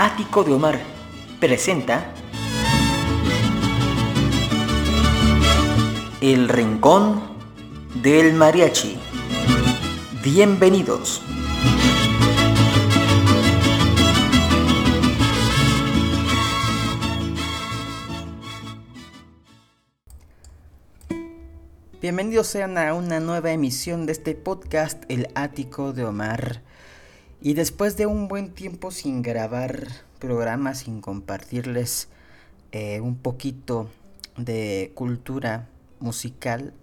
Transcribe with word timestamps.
Ático 0.00 0.44
de 0.44 0.52
Omar 0.52 0.78
presenta 1.40 2.14
El 6.20 6.48
Rincón 6.48 7.20
del 8.00 8.32
Mariachi. 8.32 8.96
Bienvenidos. 10.22 11.20
Bienvenidos 22.00 22.46
sean 22.46 22.78
a 22.78 22.94
una 22.94 23.18
nueva 23.18 23.50
emisión 23.50 24.06
de 24.06 24.12
este 24.12 24.36
podcast 24.36 25.02
El 25.08 25.26
Ático 25.34 25.92
de 25.92 26.04
Omar. 26.04 26.67
Y 27.40 27.54
después 27.54 27.96
de 27.96 28.06
un 28.06 28.26
buen 28.26 28.50
tiempo 28.50 28.90
sin 28.90 29.22
grabar 29.22 29.86
programas, 30.18 30.80
sin 30.80 31.00
compartirles 31.00 32.08
eh, 32.72 33.00
un 33.00 33.16
poquito 33.16 33.88
de 34.36 34.90
cultura 34.94 35.68
musical, 36.00 36.74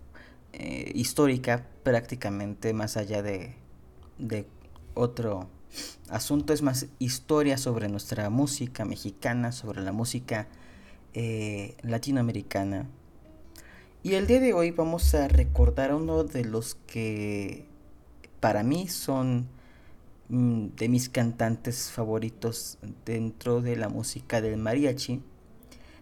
eh, 0.53 0.93
histórica, 0.95 1.65
prácticamente 1.83 2.73
más 2.73 2.95
allá 2.95 3.21
de, 3.21 3.55
de 4.17 4.47
otro 4.93 5.49
asunto, 6.09 6.53
es 6.53 6.61
más 6.61 6.87
historia 6.99 7.57
sobre 7.57 7.89
nuestra 7.89 8.29
música 8.29 8.85
mexicana, 8.85 9.51
sobre 9.51 9.81
la 9.81 9.91
música 9.91 10.47
eh, 11.13 11.75
latinoamericana. 11.81 12.87
Y 14.03 14.13
el 14.13 14.25
día 14.25 14.39
de 14.39 14.53
hoy 14.53 14.71
vamos 14.71 15.13
a 15.15 15.27
recordar 15.27 15.93
uno 15.93 16.23
de 16.23 16.45
los 16.45 16.75
que 16.87 17.65
para 18.39 18.63
mí 18.63 18.87
son 18.87 19.47
de 20.27 20.89
mis 20.89 21.09
cantantes 21.09 21.91
favoritos 21.91 22.79
dentro 23.05 23.62
de 23.62 23.76
la 23.76 23.90
música 23.90 24.41
del 24.41 24.57
mariachi, 24.57 25.21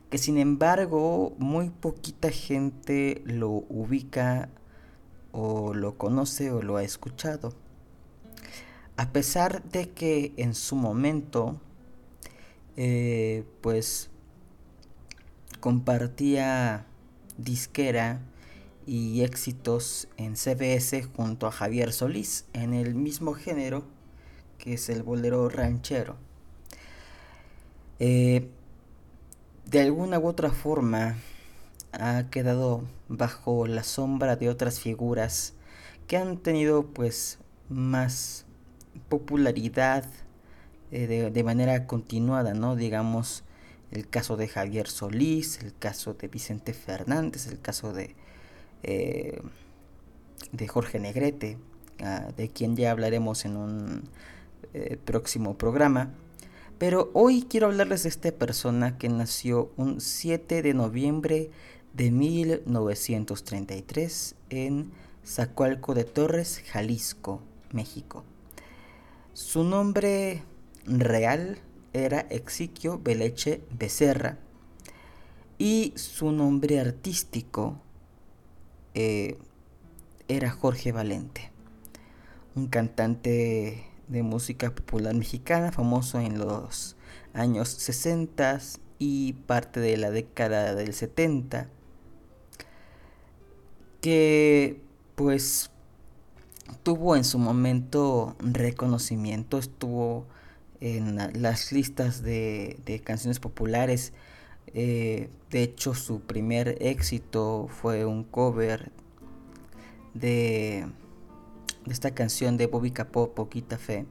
que 0.09 0.17
sin 0.17 0.38
embargo 0.38 1.33
muy 1.39 1.69
poquita 1.69 2.29
gente 2.29 3.21
lo 3.25 3.49
ubica 3.49 4.49
o 5.31 5.73
lo 5.73 5.97
conoce 5.97 6.51
o 6.51 6.61
lo 6.61 6.77
ha 6.77 6.83
escuchado. 6.83 7.53
A 8.95 9.11
pesar 9.11 9.63
de 9.63 9.89
que 9.89 10.33
en 10.38 10.53
su 10.53 10.75
momento, 10.75 11.59
eh, 12.77 13.44
pues 13.61 14.09
compartía 15.59 16.85
disquera 17.38 18.21
y 18.85 19.21
éxitos 19.21 20.07
en 20.17 20.35
CBS 20.35 21.03
junto 21.16 21.47
a 21.47 21.51
Javier 21.51 21.91
Solís 21.91 22.45
en 22.53 22.73
el 22.73 22.95
mismo 22.95 23.33
género 23.33 23.83
que 24.64 24.75
es 24.75 24.88
el 24.88 25.03
bolero 25.03 25.50
ranchero. 25.50 26.16
Eh, 28.00 28.47
de 29.66 29.81
alguna 29.81 30.19
u 30.19 30.28
otra 30.28 30.52
forma 30.52 31.17
ha 31.92 32.30
quedado 32.30 32.86
bajo 33.09 33.67
la 33.67 33.84
sombra 33.84 34.38
de 34.38 34.47
otras 34.47 34.80
figuras 34.80 35.53
que 36.08 36.16
han 36.16 36.38
tenido 36.38 36.86
pues 36.86 37.39
más 37.67 38.45
popularidad 39.09 40.06
eh, 40.91 41.30
de, 41.34 41.44
manera 41.44 41.86
continuada, 41.86 42.53
¿no? 42.53 42.78
Digamos 42.78 43.44
el 43.91 44.08
caso 44.08 44.38
de 44.38 44.47
Javier 44.47 44.88
Solís, 44.88 45.61
el 45.61 45.75
caso 45.78 46.14
de 46.14 46.30
Vicente 46.30 46.73
Fernández, 46.73 47.47
el 47.47 47.59
caso 47.59 47.91
de, 47.91 48.16
eh, 48.84 49.41
de 50.53 50.67
Jorge 50.69 51.00
Negrete, 51.00 51.58
ah, 52.02 52.30
de 52.38 52.47
quien 52.47 52.78
ya 52.78 52.91
hablaremos 52.91 53.44
en 53.44 53.58
un 53.58 54.03
eh, 54.73 54.97
próximo 55.03 55.58
programa. 55.58 56.14
Pero 56.78 57.11
hoy 57.14 57.45
quiero 57.50 57.67
hablarles 57.67 58.03
de 58.03 58.09
esta 58.09 58.31
persona 58.31 58.97
que 58.97 59.09
nació 59.09 59.72
un 59.78 60.01
7 60.01 60.62
de 60.62 60.74
noviembre 60.74 61.51
de 61.94 62.12
1933 62.12 64.35
en 64.50 64.91
Zacualco 65.25 65.94
de 65.94 66.03
Torres, 66.03 66.62
Jalisco, 66.72 67.41
México. 67.72 68.25
Su 69.34 69.63
nombre 69.63 70.44
real 70.85 71.59
era 71.94 72.19
Exiquio 72.19 73.00
Beleche 73.00 73.62
Becerra 73.72 74.38
y 75.57 75.94
su 75.96 76.31
nombre 76.31 76.79
artístico 76.79 77.79
eh, 78.96 79.38
era 80.28 80.52
Jorge 80.52 80.91
Valente, 80.91 81.52
un 82.56 82.68
cantante 82.68 83.85
de 84.13 84.22
música 84.22 84.74
popular 84.74 85.16
mexicana, 85.16 85.72
famoso 85.72 86.19
en 86.19 86.38
los 86.38 86.96
años 87.34 87.68
60 87.69 88.59
y 89.00 89.34
parte 89.34 89.79
de 89.79 89.97
la 89.97 90.12
década 90.12 90.75
del 90.75 90.94
70, 90.94 91.68
que 94.02 94.79
pues 95.16 95.72
tuvo 96.84 97.16
en 97.16 97.23
su 97.23 97.40
momento 97.40 98.35
reconocimiento, 98.40 99.57
estuvo 99.57 100.28
en 100.79 101.18
las 101.41 101.72
listas 101.72 102.22
de, 102.22 103.02
canciones 103.03 103.40
populares. 103.40 104.13
Eh, 104.75 105.29
de 105.50 105.63
hecho, 105.63 105.96
su 105.96 106.22
primer 106.22 106.78
éxito 106.81 107.68
fue 107.68 108.06
un 108.06 108.23
cover 108.23 108.91
de 110.13 110.85
de 111.85 111.94
esta 111.94 112.11
canción 112.11 112.57
de 112.57 112.67
Bobby 112.67 112.91
Capó, 112.91 113.33
Poquita 113.33 113.77
Fe, 113.77 114.05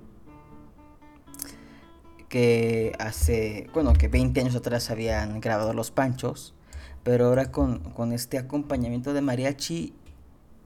que 2.28 2.92
hace, 2.98 3.68
bueno, 3.74 3.92
que 3.92 4.08
20 4.08 4.40
años 4.40 4.54
atrás 4.56 4.90
habían 4.90 5.40
grabado 5.40 5.74
Los 5.74 5.90
Panchos, 5.90 6.54
pero 7.02 7.26
ahora 7.26 7.50
con, 7.50 7.80
con 7.92 8.12
este 8.12 8.38
acompañamiento 8.38 9.12
de 9.12 9.20
mariachi 9.20 9.94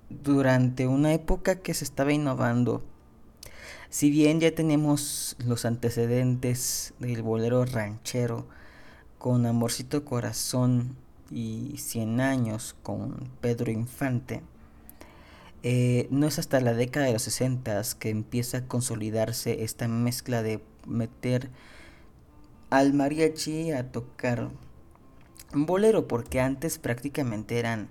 durante 0.09 0.87
una 0.87 1.13
época 1.13 1.57
que 1.57 1.75
se 1.75 1.85
estaba 1.85 2.13
innovando. 2.13 2.85
Si 3.89 4.11
bien 4.11 4.41
ya 4.41 4.55
tenemos 4.55 5.37
los 5.45 5.65
antecedentes 5.65 6.95
del 6.99 7.23
bolero 7.23 7.65
ranchero 7.65 8.47
con 9.19 9.47
Amorcito 9.47 10.05
Corazón 10.05 10.97
y 11.31 11.75
100 11.79 12.21
años 12.21 12.77
con 12.83 13.31
Pedro 13.41 13.71
Infante, 13.71 14.43
eh, 15.63 16.07
no 16.11 16.27
es 16.27 16.39
hasta 16.39 16.61
la 16.61 16.75
década 16.75 17.07
de 17.07 17.13
los 17.13 17.23
60 17.23 17.83
que 17.99 18.11
empieza 18.11 18.59
a 18.59 18.69
consolidarse 18.69 19.65
esta 19.65 19.89
mezcla 19.89 20.43
de 20.43 20.63
meter 20.87 21.51
al 22.71 22.95
mariachi 22.95 23.73
a 23.73 23.91
tocar 23.91 24.51
bolero, 25.53 26.09
porque 26.09 26.41
antes 26.41 26.79
prácticamente 26.79 27.59
eran 27.59 27.89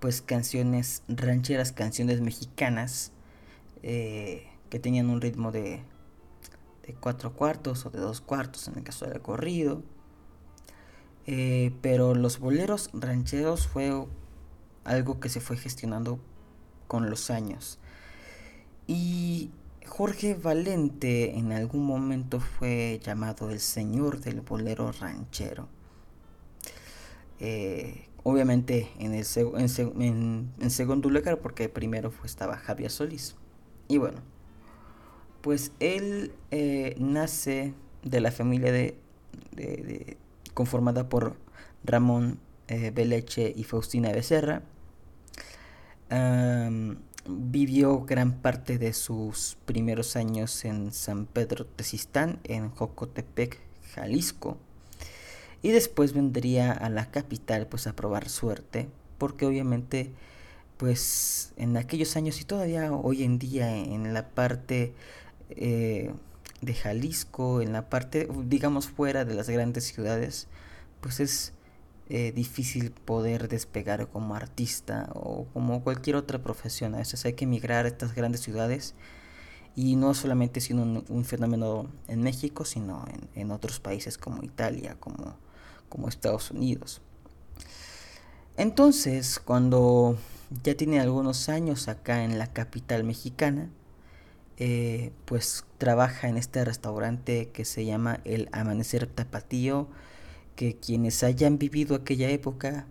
pues 0.00 0.22
canciones 0.22 1.02
rancheras, 1.08 1.72
canciones 1.72 2.20
mexicanas 2.20 3.12
eh, 3.82 4.46
que 4.70 4.78
tenían 4.78 5.10
un 5.10 5.20
ritmo 5.20 5.50
de, 5.50 5.82
de 6.86 6.94
cuatro 6.94 7.34
cuartos 7.34 7.84
o 7.86 7.90
de 7.90 7.98
dos 7.98 8.20
cuartos 8.20 8.68
en 8.68 8.76
el 8.78 8.84
caso 8.84 9.06
del 9.06 9.20
corrido. 9.20 9.82
Eh, 11.26 11.72
pero 11.82 12.14
los 12.14 12.38
boleros 12.38 12.88
rancheros 12.94 13.66
fue 13.66 13.92
algo 14.84 15.20
que 15.20 15.28
se 15.28 15.40
fue 15.40 15.58
gestionando 15.58 16.18
con 16.88 17.08
los 17.10 17.30
años. 17.30 17.78
Y 18.88 19.50
Jorge 19.86 20.34
Valente 20.34 21.36
en 21.38 21.52
algún 21.52 21.86
momento 21.86 22.40
fue 22.40 23.00
llamado 23.02 23.50
el 23.50 23.60
señor 23.60 24.20
del 24.20 24.40
bolero 24.40 24.90
ranchero. 24.92 25.68
Eh, 27.40 28.08
obviamente 28.24 28.90
en, 28.98 29.14
el 29.14 29.24
en, 29.28 30.70
segundo 30.70 31.08
lugar 31.08 31.38
porque 31.38 31.68
primero 31.68 32.12
estaba 32.24 32.56
Javier 32.56 32.90
Solís. 32.90 33.36
Y 33.88 33.98
bueno, 33.98 34.20
pues 35.42 35.72
él 35.80 36.32
eh, 36.50 36.94
nace 36.98 37.74
de 38.02 38.20
la 38.20 38.32
familia 38.32 38.72
de, 38.72 38.96
conformada 40.54 41.08
por 41.08 41.36
Ramón 41.84 42.38
eh, 42.68 42.90
Beleche 42.90 43.52
y 43.54 43.64
Faustina 43.64 44.12
Becerra 44.12 44.62
vivió 47.26 48.00
gran 48.00 48.40
parte 48.40 48.78
de 48.78 48.92
sus 48.92 49.58
primeros 49.66 50.16
años 50.16 50.64
en 50.64 50.92
San 50.92 51.26
Pedro 51.26 51.66
Tezistán, 51.66 52.40
en 52.44 52.70
Jocotepec, 52.70 53.58
Jalisco. 53.94 54.58
Y 55.62 55.70
después 55.70 56.12
vendría 56.12 56.72
a 56.72 56.88
la 56.88 57.10
capital 57.10 57.66
pues 57.66 57.86
a 57.86 57.96
probar 57.96 58.28
suerte, 58.28 58.88
porque 59.18 59.46
obviamente 59.46 60.12
pues 60.76 61.52
en 61.56 61.76
aquellos 61.76 62.16
años 62.16 62.40
y 62.40 62.44
todavía 62.44 62.92
hoy 62.92 63.24
en 63.24 63.38
día 63.40 63.76
en 63.76 64.14
la 64.14 64.28
parte 64.28 64.94
eh, 65.50 66.12
de 66.60 66.74
Jalisco, 66.74 67.60
en 67.60 67.72
la 67.72 67.90
parte 67.90 68.28
digamos 68.44 68.88
fuera 68.88 69.24
de 69.24 69.34
las 69.34 69.50
grandes 69.50 69.84
ciudades, 69.84 70.46
pues 71.00 71.18
es 71.18 71.52
eh, 72.10 72.32
difícil 72.32 72.90
poder 72.90 73.48
despegar 73.48 74.08
como 74.08 74.34
artista 74.34 75.10
o 75.14 75.46
como 75.52 75.82
cualquier 75.84 76.16
otra 76.16 76.42
profesión. 76.42 76.94
A 76.94 76.98
veces 76.98 77.24
hay 77.24 77.34
que 77.34 77.44
emigrar 77.44 77.84
a 77.84 77.88
estas 77.88 78.14
grandes 78.14 78.40
ciudades 78.40 78.94
y 79.76 79.94
no 79.96 80.14
solamente 80.14 80.60
siendo 80.60 81.04
un, 81.08 81.24
fenómeno 81.24 81.86
en 82.08 82.22
México, 82.22 82.64
sino 82.64 83.04
en, 83.34 83.50
otros 83.50 83.78
países 83.78 84.18
como 84.18 84.42
Italia, 84.42 84.96
como, 84.98 85.36
como 85.88 86.08
Estados 86.08 86.50
Unidos. 86.50 87.00
Entonces, 88.56 89.38
cuando 89.38 90.18
ya 90.64 90.74
tiene 90.74 91.00
algunos 91.00 91.48
años 91.48 91.88
acá 91.88 92.24
en 92.24 92.38
la 92.38 92.48
capital 92.48 93.04
mexicana, 93.04 93.70
eh, 94.56 95.12
pues 95.26 95.64
trabaja 95.78 96.28
en 96.28 96.36
este 96.36 96.64
restaurante 96.64 97.50
que 97.50 97.64
se 97.64 97.84
llama 97.84 98.18
El 98.24 98.48
Amanecer 98.50 99.06
Tapatío, 99.06 99.86
que 100.58 100.74
quienes 100.74 101.22
hayan 101.22 101.56
vivido 101.56 101.94
aquella 101.94 102.28
época, 102.30 102.84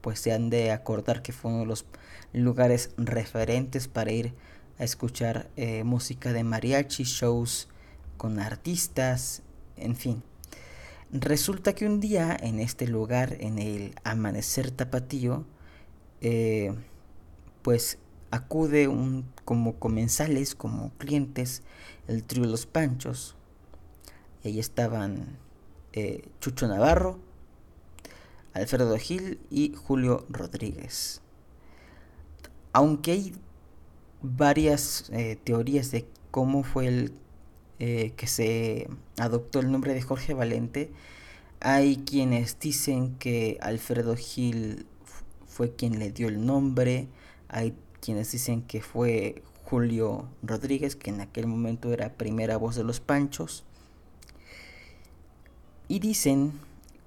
pues 0.00 0.18
se 0.18 0.32
han 0.32 0.50
de 0.50 0.72
acordar 0.72 1.22
que 1.22 1.30
fue 1.30 1.52
uno 1.52 1.60
de 1.60 1.66
los 1.66 1.86
lugares 2.32 2.90
referentes 2.96 3.86
para 3.86 4.10
ir 4.10 4.34
a 4.80 4.84
escuchar 4.84 5.48
eh, 5.54 5.84
música 5.84 6.32
de 6.32 6.42
mariachi, 6.42 7.04
shows 7.04 7.68
con 8.16 8.40
artistas, 8.40 9.42
en 9.76 9.94
fin. 9.94 10.24
Resulta 11.12 11.72
que 11.72 11.86
un 11.86 12.00
día 12.00 12.36
en 12.42 12.58
este 12.58 12.88
lugar, 12.88 13.36
en 13.38 13.60
el 13.60 13.94
Amanecer 14.02 14.72
Tapatío, 14.72 15.46
eh, 16.20 16.74
pues 17.62 17.98
acude 18.32 18.88
un, 18.88 19.24
como 19.44 19.78
comensales, 19.78 20.56
como 20.56 20.90
clientes, 20.98 21.62
el 22.08 22.24
trío 22.24 22.44
Los 22.46 22.66
Panchos. 22.66 23.36
Ahí 24.42 24.58
estaban 24.58 25.43
eh, 25.94 26.24
Chucho 26.40 26.66
Navarro, 26.66 27.18
Alfredo 28.52 28.96
Gil 28.98 29.38
y 29.50 29.74
Julio 29.74 30.26
Rodríguez. 30.28 31.20
Aunque 32.72 33.12
hay 33.12 33.34
varias 34.22 35.08
eh, 35.10 35.38
teorías 35.44 35.92
de 35.92 36.06
cómo 36.32 36.64
fue 36.64 36.88
el 36.88 37.12
eh, 37.78 38.12
que 38.16 38.26
se 38.26 38.88
adoptó 39.18 39.60
el 39.60 39.70
nombre 39.70 39.94
de 39.94 40.02
Jorge 40.02 40.34
Valente. 40.34 40.90
Hay 41.60 41.98
quienes 41.98 42.58
dicen 42.58 43.14
que 43.16 43.58
Alfredo 43.60 44.16
Gil 44.16 44.86
fue 45.46 45.76
quien 45.76 46.00
le 46.00 46.10
dio 46.10 46.26
el 46.26 46.44
nombre. 46.44 47.06
Hay 47.48 47.74
quienes 48.00 48.32
dicen 48.32 48.62
que 48.62 48.80
fue 48.80 49.44
Julio 49.62 50.28
Rodríguez, 50.42 50.96
que 50.96 51.10
en 51.10 51.20
aquel 51.20 51.46
momento 51.46 51.92
era 51.92 52.14
primera 52.14 52.56
voz 52.56 52.74
de 52.74 52.82
los 52.82 52.98
Panchos. 52.98 53.64
Y 55.88 55.98
dicen 55.98 56.52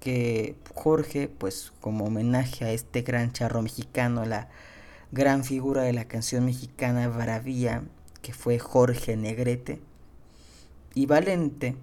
que 0.00 0.56
Jorge, 0.74 1.28
pues 1.28 1.72
como 1.80 2.06
homenaje 2.06 2.64
a 2.64 2.72
este 2.72 3.02
gran 3.02 3.32
charro 3.32 3.62
mexicano, 3.62 4.24
la 4.24 4.48
gran 5.10 5.44
figura 5.44 5.82
de 5.82 5.92
la 5.92 6.06
canción 6.06 6.44
mexicana 6.44 7.08
Bravía, 7.08 7.82
que 8.22 8.32
fue 8.32 8.58
Jorge 8.58 9.16
Negrete, 9.16 9.80
y 10.94 11.06
Valente, 11.06 11.76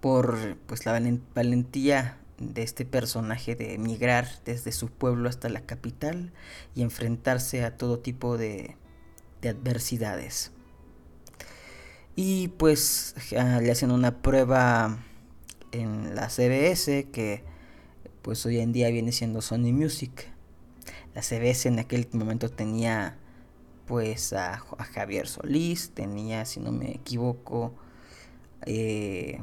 por 0.00 0.56
pues 0.66 0.84
la 0.84 1.00
valentía 1.34 2.18
de 2.38 2.62
este 2.62 2.84
personaje 2.84 3.54
de 3.54 3.74
emigrar 3.74 4.28
desde 4.44 4.72
su 4.72 4.88
pueblo 4.88 5.28
hasta 5.28 5.48
la 5.48 5.60
capital 5.60 6.32
y 6.74 6.82
enfrentarse 6.82 7.64
a 7.64 7.76
todo 7.76 8.00
tipo 8.00 8.36
de, 8.36 8.76
de 9.40 9.48
adversidades. 9.50 10.50
Y 12.16 12.48
pues 12.48 13.14
le 13.30 13.70
hacen 13.70 13.90
una 13.90 14.22
prueba 14.22 14.98
en 15.72 16.14
la 16.14 16.28
CBS 16.28 17.08
que 17.10 17.42
pues 18.22 18.46
hoy 18.46 18.60
en 18.60 18.72
día 18.72 18.88
viene 18.90 19.12
siendo 19.12 19.42
Sony 19.42 19.72
Music. 19.72 20.28
La 21.14 21.22
CBS 21.22 21.68
en 21.68 21.78
aquel 21.78 22.08
momento 22.12 22.48
tenía 22.48 23.18
pues 23.86 24.32
a, 24.32 24.58
Javier 24.94 25.26
Solís, 25.26 25.90
tenía, 25.90 26.44
si 26.44 26.60
no 26.60 26.72
me 26.72 26.92
equivoco, 26.92 27.74
eh, 28.64 29.42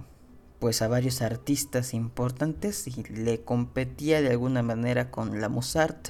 pues 0.60 0.82
a 0.82 0.88
varios 0.88 1.22
artistas 1.22 1.94
importantes 1.94 2.88
y 2.88 3.04
le 3.04 3.42
competía 3.42 4.22
de 4.22 4.30
alguna 4.30 4.64
manera 4.64 5.12
con 5.12 5.42
la 5.42 5.50
Mozart 5.50 6.10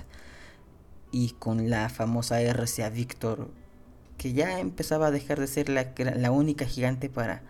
y 1.12 1.32
con 1.32 1.70
la 1.70 1.90
famosa 1.90 2.40
RCA 2.42 2.90
Victor, 2.90 3.50
que 4.18 4.34
ya 4.34 4.60
empezaba 4.60 5.08
a 5.08 5.12
dejar 5.12 5.40
de 5.40 5.48
ser 5.48 5.70
la, 5.70 5.94
la 5.98 6.32
única 6.32 6.66
gigante 6.66 7.10
para 7.10 7.42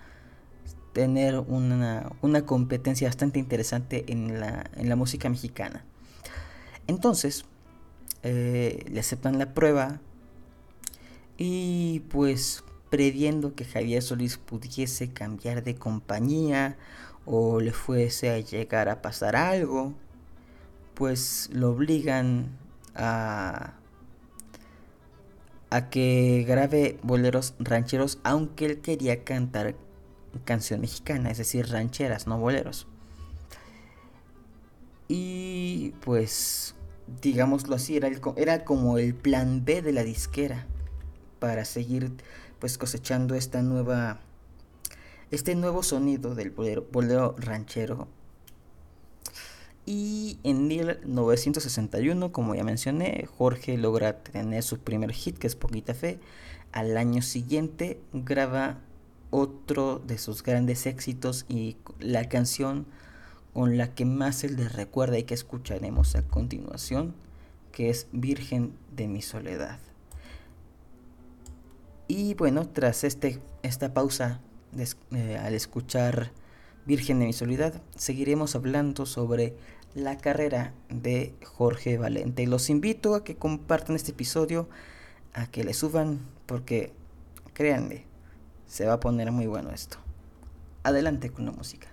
tener 0.94 1.40
una, 1.40 2.12
una 2.22 2.46
competencia 2.46 3.08
bastante 3.08 3.40
interesante 3.40 4.06
en 4.08 4.40
la, 4.40 4.70
en 4.76 4.90
la 4.90 4.96
música 4.96 5.30
mexicana. 5.30 5.86
Entonces, 6.88 7.46
eh, 8.24 8.86
le 8.90 9.00
aceptan 9.00 9.38
la 9.38 9.54
prueba 9.54 10.02
y 11.38 12.02
pues 12.10 12.64
previendo 12.90 13.56
que 13.56 13.66
Javier 13.66 14.02
Solís 14.02 14.38
pudiese 14.38 15.12
cambiar 15.14 15.64
de 15.64 15.76
compañía 15.76 16.78
o 17.26 17.62
le 17.62 17.72
fuese 17.72 18.32
a 18.32 18.40
llegar 18.40 18.90
a 18.90 19.02
pasar 19.02 19.36
algo, 19.36 19.94
pues 20.96 21.50
lo 21.54 21.70
obligan 21.72 22.58
a 22.96 23.76
a 25.70 25.90
que 25.90 26.44
grabe 26.48 27.00
boleros 27.04 27.54
rancheros, 27.60 28.20
aunque 28.24 28.66
él 28.66 28.82
quería 28.82 29.24
cantar 29.24 29.76
canción 30.46 30.82
mexicana, 30.82 31.32
es 31.32 31.38
decir, 31.38 31.68
rancheras, 31.70 32.28
no 32.28 32.38
boleros. 32.38 32.88
Y 35.08 35.92
pues 36.02 36.76
digámoslo 37.22 37.76
así, 37.76 37.98
era, 37.98 38.10
era 38.36 38.64
como 38.64 38.98
el 38.98 39.16
plan 39.16 39.66
B 39.66 39.82
de 39.82 39.92
la 39.92 40.04
disquera 40.04 40.68
para 41.40 41.66
seguir 41.66 42.12
pues 42.60 42.78
cosechando 42.78 43.36
esta 43.36 43.62
nueva 43.62 44.20
este 45.32 45.56
nuevo 45.56 45.84
sonido 45.84 46.36
del 46.36 46.52
bolero, 46.52 47.36
ranchero 47.38 48.08
y 49.86 50.40
en 50.44 50.68
1961 50.68 52.32
como 52.32 52.56
ya 52.56 52.64
mencioné 52.64 53.28
Jorge 53.38 53.78
logra 53.78 54.22
tener 54.22 54.64
su 54.64 54.80
primer 54.80 55.12
hit 55.14 55.38
que 55.38 55.48
es 55.48 55.56
Poquita 55.56 55.94
Fe 55.94 56.20
al 56.72 56.98
año 56.98 57.22
siguiente 57.22 58.02
graba 58.12 58.80
otro 59.32 60.00
de 60.00 60.18
sus 60.18 60.44
grandes 60.44 60.86
éxitos 60.86 61.46
y 61.48 61.78
la 62.00 62.28
canción 62.30 62.86
con 63.54 63.78
la 63.78 63.94
que 63.94 64.06
más 64.06 64.38
se 64.38 64.50
le 64.50 64.70
recuerda 64.70 65.18
y 65.18 65.24
que 65.24 65.34
escucharemos 65.34 66.16
a 66.16 66.24
continuación, 66.24 67.14
que 67.72 67.90
es 67.90 68.08
Virgen 68.12 68.74
de 68.96 69.08
mi 69.08 69.22
Soledad. 69.22 69.80
Y 72.08 72.34
bueno, 72.36 72.68
tras 72.68 73.04
este, 73.04 73.40
esta 73.62 73.94
pausa 73.94 74.40
eh, 75.12 75.38
al 75.38 75.54
escuchar 75.54 76.32
Virgen 76.86 77.20
de 77.20 77.26
mi 77.26 77.34
Soledad, 77.34 77.82
seguiremos 77.96 78.56
hablando 78.56 79.06
sobre 79.06 79.56
la 79.94 80.18
carrera 80.18 80.74
de 80.90 81.34
Jorge 81.44 81.98
Valente. 81.98 82.48
Los 82.48 82.70
invito 82.70 83.16
a 83.16 83.24
que 83.24 83.36
compartan 83.36 83.96
este 83.96 84.12
episodio, 84.12 84.70
a 85.34 85.48
que 85.48 85.64
le 85.64 85.74
suban, 85.74 86.20
porque 86.46 86.94
créanme, 87.54 88.09
se 88.70 88.86
va 88.86 88.94
a 88.94 89.00
poner 89.00 89.32
muy 89.32 89.48
bueno 89.48 89.72
esto. 89.72 89.98
Adelante 90.84 91.32
con 91.32 91.46
la 91.46 91.52
música. 91.52 91.88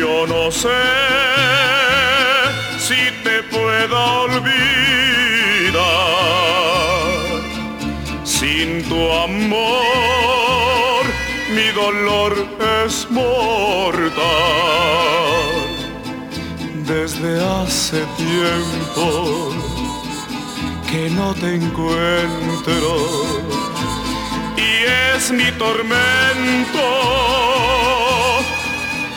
Yo 0.00 0.26
no 0.26 0.50
sé 0.50 1.55
sin 8.24 8.82
tu 8.88 9.12
amor, 9.12 11.04
mi 11.54 11.68
dolor 11.72 12.32
es 12.84 13.06
mortal. 13.10 14.12
Desde 16.86 17.32
hace 17.44 18.04
tiempo 18.16 19.52
que 20.90 21.10
no 21.10 21.34
te 21.34 21.54
encuentro 21.54 22.90
y 24.56 24.70
es 25.14 25.30
mi 25.32 25.50
tormento 25.52 26.86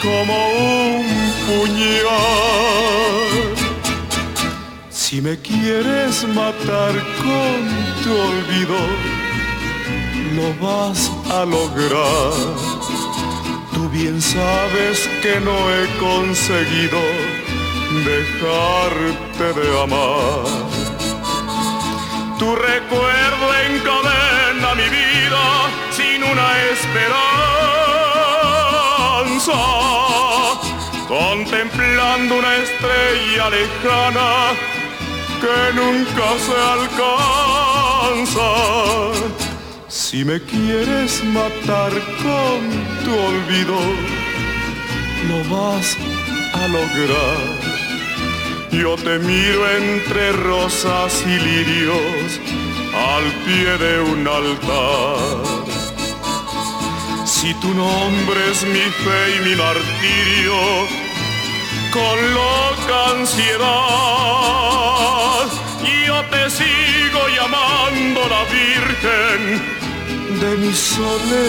como 0.01 0.35
un 0.49 1.05
puñal. 1.47 2.69
Si 5.09 5.17
me 5.23 5.35
quieres 5.39 6.23
matar 6.35 6.93
con 7.23 7.59
tu 8.03 8.11
olvido, 8.15 8.77
lo 10.35 10.53
vas 10.63 11.11
a 11.31 11.45
lograr. 11.45 12.33
Tú 13.73 13.89
bien 13.89 14.21
sabes 14.21 15.09
que 15.23 15.39
no 15.39 15.57
he 15.73 15.87
conseguido 15.97 16.99
dejarte 18.05 19.53
de 19.59 19.81
amar. 19.81 20.45
Tu 22.37 22.55
recuerdo 22.55 23.45
encadena 23.67 24.75
mi 24.75 24.89
vida 24.89 25.43
sin 25.89 26.23
una 26.23 26.49
esperanza, 26.69 27.09
contemplando 31.07 32.37
una 32.37 32.55
estrella 32.57 33.49
lejana 33.49 34.78
que 35.41 35.73
nunca 35.73 36.27
se 36.45 36.55
alcanza. 36.75 38.49
Si 39.87 40.23
me 40.25 40.41
quieres 40.41 41.23
matar 41.23 41.91
con 42.23 42.59
tu 43.03 43.11
olvido, 43.31 43.79
lo 45.29 45.39
vas 45.55 45.97
a 46.53 46.67
lograr. 46.67 47.69
Yo 48.71 48.95
te 48.95 49.19
miro 49.19 49.69
entre 49.77 50.31
rosas 50.31 51.23
y 51.25 51.39
lirios 51.39 52.39
al 52.93 53.23
pie 53.45 53.77
de 53.77 54.01
un 54.01 54.27
altar. 54.27 55.59
Si 57.25 57.53
tu 57.55 57.73
nombre 57.73 58.51
es 58.51 58.63
mi 58.63 58.87
fe 59.03 59.35
y 59.35 59.39
mi 59.47 59.55
martirio, 59.55 60.57
con 61.91 62.33
loca 62.33 63.11
ansiedad, 63.17 63.69
te 66.31 66.49
sigo 66.49 67.27
llamando 67.35 68.21
la 68.29 68.43
Virgen 68.45 69.41
de 70.39 70.57
mi 70.57 70.73
soledad. 70.73 71.39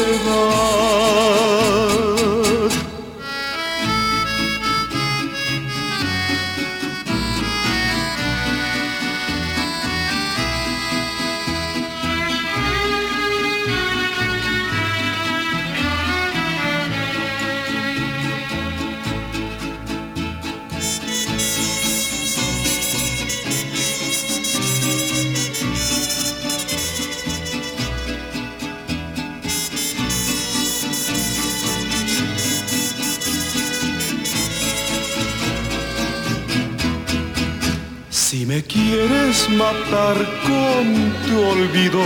Si 38.31 38.47
me 38.47 38.63
quieres 38.63 39.51
matar 39.51 40.17
con 40.47 41.13
tu 41.27 41.37
olvido, 41.43 42.05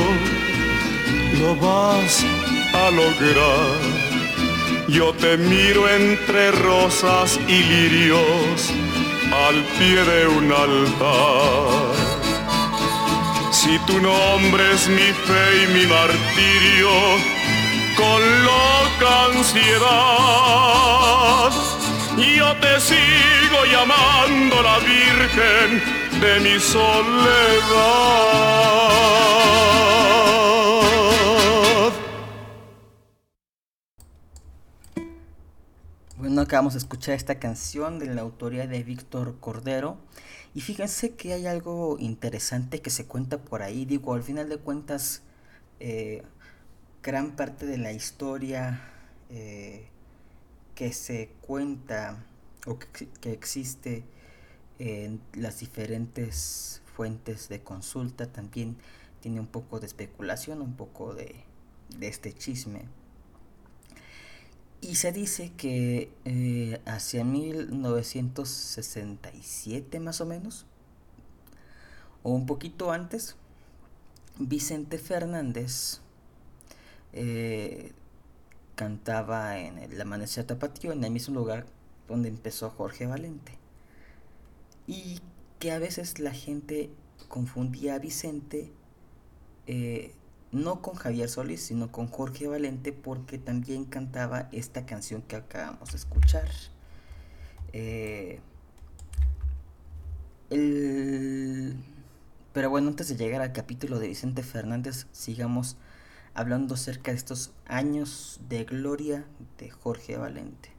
lo 1.38 1.54
vas 1.56 2.24
a 2.72 2.90
lograr. 2.90 3.78
Yo 4.88 5.12
te 5.12 5.36
miro 5.36 5.86
entre 5.86 6.50
rosas 6.52 7.38
y 7.46 7.62
lirios 7.62 8.72
al 9.46 9.56
pie 9.76 10.02
de 10.02 10.26
un 10.28 10.50
altar. 10.50 11.92
Si 13.52 13.78
tu 13.80 14.00
nombre 14.00 14.72
es 14.72 14.88
mi 14.88 15.12
fe 15.26 15.62
y 15.62 15.66
mi 15.74 15.84
martirio, 15.86 16.88
con 17.98 18.22
loca 18.44 19.26
ansiedad, 19.26 19.82
yo 22.16 22.56
te 22.62 22.80
sigo 22.80 23.66
llamando 23.70 24.62
la 24.62 24.78
Virgen 24.78 26.03
de 26.24 26.40
mi 26.40 26.58
soledad. 26.58 27.12
Bueno, 36.16 36.40
acabamos 36.40 36.72
de 36.72 36.78
escuchar 36.78 37.14
esta 37.14 37.38
canción 37.38 37.98
de 37.98 38.06
la 38.06 38.22
autoría 38.22 38.66
de 38.66 38.82
Víctor 38.82 39.36
Cordero. 39.38 39.98
Y 40.54 40.62
fíjense 40.62 41.14
que 41.14 41.34
hay 41.34 41.46
algo 41.46 41.98
interesante 41.98 42.80
que 42.80 42.88
se 42.88 43.06
cuenta 43.06 43.36
por 43.38 43.60
ahí. 43.60 43.84
Digo, 43.84 44.14
al 44.14 44.22
final 44.22 44.48
de 44.48 44.56
cuentas, 44.56 45.22
eh, 45.78 46.22
gran 47.02 47.36
parte 47.36 47.66
de 47.66 47.76
la 47.76 47.92
historia 47.92 48.80
eh, 49.28 49.88
que 50.74 50.94
se 50.94 51.32
cuenta 51.42 52.24
o 52.66 52.78
que, 52.78 53.08
que 53.20 53.32
existe 53.32 54.04
en 54.78 55.20
las 55.34 55.60
diferentes 55.60 56.82
fuentes 56.94 57.48
de 57.48 57.62
consulta 57.62 58.30
también 58.32 58.76
tiene 59.20 59.40
un 59.40 59.46
poco 59.46 59.80
de 59.80 59.86
especulación, 59.86 60.60
un 60.60 60.74
poco 60.74 61.14
de, 61.14 61.44
de 61.98 62.08
este 62.08 62.32
chisme. 62.32 62.82
Y 64.80 64.96
se 64.96 65.12
dice 65.12 65.52
que 65.56 66.12
eh, 66.24 66.80
hacia 66.84 67.24
1967 67.24 70.00
más 70.00 70.20
o 70.20 70.26
menos, 70.26 70.66
o 72.22 72.32
un 72.32 72.46
poquito 72.46 72.92
antes, 72.92 73.36
Vicente 74.38 74.98
Fernández 74.98 76.00
eh, 77.12 77.92
cantaba 78.74 79.58
en 79.58 79.78
el 79.78 80.00
Amanecer 80.00 80.44
Tapatío, 80.44 80.92
en 80.92 81.04
el 81.04 81.12
mismo 81.12 81.34
lugar 81.34 81.66
donde 82.08 82.28
empezó 82.28 82.70
Jorge 82.70 83.06
Valente 83.06 83.63
y 84.86 85.20
que 85.58 85.72
a 85.72 85.78
veces 85.78 86.18
la 86.18 86.32
gente 86.32 86.90
confundía 87.28 87.94
a 87.94 87.98
Vicente 87.98 88.72
eh, 89.66 90.14
no 90.52 90.82
con 90.82 90.94
Javier 90.94 91.28
Solís, 91.28 91.62
sino 91.62 91.90
con 91.90 92.06
Jorge 92.06 92.46
Valente, 92.46 92.92
porque 92.92 93.38
también 93.38 93.84
cantaba 93.84 94.48
esta 94.52 94.86
canción 94.86 95.22
que 95.22 95.36
acabamos 95.36 95.90
de 95.90 95.96
escuchar. 95.96 96.48
Eh, 97.72 98.40
pero 102.52 102.70
bueno, 102.70 102.88
antes 102.88 103.08
de 103.08 103.16
llegar 103.16 103.42
al 103.42 103.52
capítulo 103.52 103.98
de 103.98 104.06
Vicente 104.06 104.44
Fernández, 104.44 105.08
sigamos 105.10 105.76
hablando 106.34 106.74
acerca 106.74 107.10
de 107.10 107.16
estos 107.16 107.52
años 107.66 108.40
de 108.48 108.64
gloria 108.64 109.24
de 109.58 109.70
Jorge 109.70 110.16
Valente. 110.16 110.70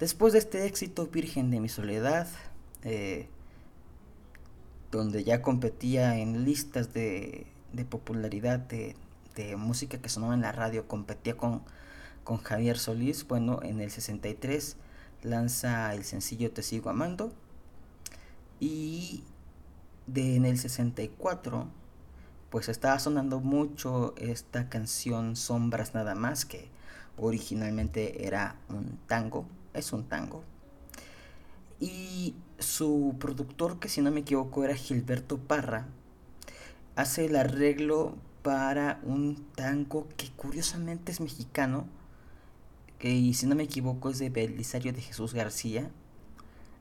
Después 0.00 0.32
de 0.32 0.40
este 0.40 0.66
éxito, 0.66 1.06
Virgen 1.06 1.50
de 1.50 1.60
mi 1.60 1.68
Soledad, 1.68 2.26
eh, 2.84 3.28
donde 4.90 5.24
ya 5.24 5.42
competía 5.42 6.18
en 6.18 6.44
listas 6.44 6.92
de, 6.92 7.46
popularidad 7.88 8.58
de, 8.58 8.96
música 9.56 9.98
que 9.98 10.10
sonaba 10.10 10.34
en 10.34 10.42
la 10.42 10.52
radio, 10.52 10.86
competía 10.86 11.36
con, 11.36 11.62
con 12.24 12.38
Javier 12.38 12.76
Solís. 12.76 13.26
Bueno, 13.26 13.60
en 13.62 13.80
el 13.80 13.90
63 13.90 14.76
lanza 15.22 15.94
el 15.94 16.04
sencillo 16.04 16.50
Te 16.52 16.62
sigo 16.62 16.90
amando. 16.90 17.32
Y 18.58 19.24
de, 20.06 20.36
en 20.36 20.44
el 20.44 20.58
64 20.58 21.68
pues 22.50 22.68
estaba 22.68 22.98
sonando 22.98 23.40
mucho 23.40 24.12
esta 24.16 24.68
canción 24.68 25.36
Sombras 25.36 25.94
nada 25.94 26.14
más 26.16 26.44
que 26.44 26.68
originalmente 27.16 28.26
era 28.26 28.56
un 28.68 28.98
tango, 29.06 29.46
es 29.72 29.92
un 29.92 30.04
tango. 30.04 30.42
Y 31.78 32.34
su 32.60 33.16
productor, 33.18 33.78
que 33.80 33.88
si 33.88 34.00
no 34.00 34.10
me 34.10 34.20
equivoco 34.20 34.64
era 34.64 34.74
Gilberto 34.74 35.38
Parra, 35.38 35.86
hace 36.96 37.26
el 37.26 37.36
arreglo 37.36 38.16
para 38.42 39.00
un 39.02 39.36
tango 39.54 40.08
que 40.16 40.30
curiosamente 40.30 41.12
es 41.12 41.20
mexicano, 41.20 41.86
que 42.98 43.10
y 43.10 43.34
si 43.34 43.46
no 43.46 43.54
me 43.54 43.64
equivoco 43.64 44.10
es 44.10 44.18
de 44.18 44.30
Belisario 44.30 44.92
de 44.92 45.00
Jesús 45.00 45.34
García. 45.34 45.90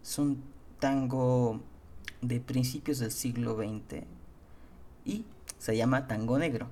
Es 0.04 0.18
un 0.20 0.44
tango 0.80 1.62
de 2.22 2.40
principios 2.40 3.00
del 3.00 3.12
siglo 3.12 3.56
XX 3.56 4.04
y 5.06 5.26
se 5.58 5.78
llama 5.78 6.08
Tango 6.08 6.38
Negro. 6.38 6.68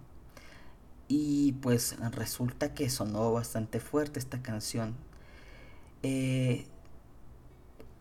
Y 1.07 1.53
pues 1.61 1.97
resulta 2.11 2.73
que 2.73 2.89
sonó 2.89 3.31
bastante 3.31 3.79
fuerte 3.79 4.19
esta 4.19 4.41
canción. 4.41 4.95
Eh, 6.03 6.67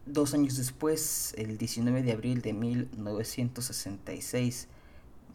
Dos 0.07 0.33
años 0.35 0.57
después, 0.57 1.35
el 1.37 1.59
19 1.59 2.05
de 2.05 2.13
abril 2.13 2.41
de 2.41 2.53
1966, 2.53 4.69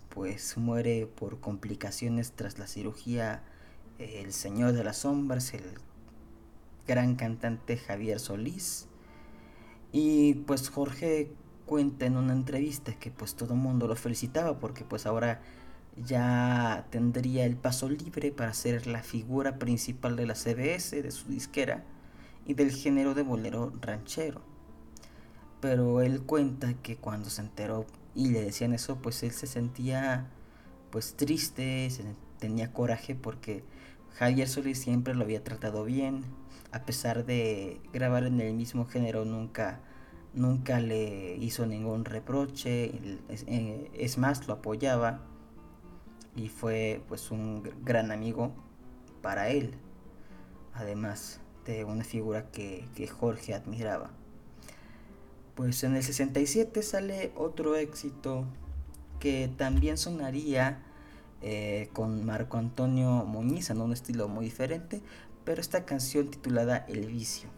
pues 0.08 0.56
muere 0.56 1.08
por 1.08 1.42
complicaciones 1.42 2.32
tras 2.32 2.58
la 2.58 2.68
cirugía 2.68 3.44
el 4.00 4.32
Señor 4.32 4.72
de 4.72 4.86
las 4.86 5.00
Sombras, 5.00 5.54
el 5.54 5.66
gran 6.88 7.18
cantante 7.18 7.76
Javier 7.76 8.22
Solís. 8.22 8.88
Y 9.92 10.36
pues 10.36 10.70
Jorge 10.70 11.34
cuenta 11.66 12.06
en 12.06 12.16
una 12.16 12.32
entrevista 12.32 12.94
que 12.94 13.12
pues 13.12 13.36
todo 13.36 13.56
el 13.56 13.60
mundo 13.60 13.90
lo 13.90 13.98
felicitaba 13.98 14.58
porque 14.58 14.86
pues 14.86 15.06
ahora 15.06 15.42
ya 15.98 16.88
tendría 16.92 17.46
el 17.46 17.58
paso 17.58 17.90
libre 17.90 18.32
para 18.32 18.54
ser 18.54 18.88
la 18.88 19.04
figura 19.04 19.60
principal 19.60 20.16
de 20.16 20.28
la 20.28 20.36
CBS, 20.36 21.02
de 21.02 21.12
su 21.12 21.28
disquera 21.28 21.84
y 22.46 22.54
del 22.54 22.72
género 22.72 23.14
de 23.14 23.24
bolero 23.24 23.74
ranchero. 23.82 24.50
Pero 25.62 26.02
él 26.02 26.24
cuenta 26.24 26.74
que 26.74 26.98
cuando 26.98 27.30
se 27.30 27.42
enteró 27.42 27.86
y 28.16 28.30
le 28.30 28.42
decían 28.42 28.74
eso, 28.74 28.98
pues 28.98 29.24
él 29.24 29.32
se 29.32 29.48
sentía 29.48 30.28
pues 30.90 31.16
triste, 31.16 31.90
tenía 32.40 32.74
coraje 32.74 33.16
porque 33.16 33.64
Javier 34.16 34.50
Solís 34.50 34.80
siempre 34.80 35.14
lo 35.16 35.24
había 35.24 35.44
tratado 35.44 35.86
bien, 35.86 36.24
a 36.72 36.84
pesar 36.84 37.26
de 37.26 37.80
grabar 37.94 38.26
en 38.26 38.42
el 38.42 38.54
mismo 38.54 38.86
género 38.86 39.24
nunca 39.24 39.80
nunca 40.34 40.80
le 40.80 41.36
hizo 41.38 41.66
ningún 41.66 42.06
reproche, 42.06 42.92
eh, 43.30 43.92
es 43.94 44.18
más 44.18 44.48
lo 44.48 44.56
apoyaba 44.56 45.20
y 46.36 46.48
fue 46.48 47.04
pues 47.08 47.32
un 47.32 47.64
gran 47.84 48.12
amigo 48.12 48.54
para 49.22 49.50
él, 49.50 49.76
además 50.74 51.42
de 51.66 51.84
una 51.84 52.04
figura 52.04 52.50
que, 52.52 52.88
que 52.96 53.08
Jorge 53.08 53.54
admiraba. 53.54 54.12
Pues 55.56 55.84
en 55.84 55.96
el 55.96 56.04
67 56.04 56.82
sale 56.82 57.32
otro 57.36 57.76
éxito 57.76 58.46
que 59.20 59.50
también 59.58 59.98
sonaría 59.98 60.84
eh, 61.42 61.90
con 61.94 62.26
Marco 62.26 62.58
Antonio 62.58 63.26
Muñiz 63.26 63.70
en 63.70 63.82
un 63.82 63.94
estilo 63.94 64.28
muy 64.28 64.46
diferente, 64.46 65.02
pero 65.44 65.60
esta 65.60 65.86
canción 65.86 66.30
titulada 66.30 66.86
El 66.88 67.08
vicio. 67.08 67.50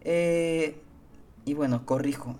Eh, 0.00 0.80
y 1.44 1.54
bueno, 1.54 1.84
corrijo. 1.84 2.36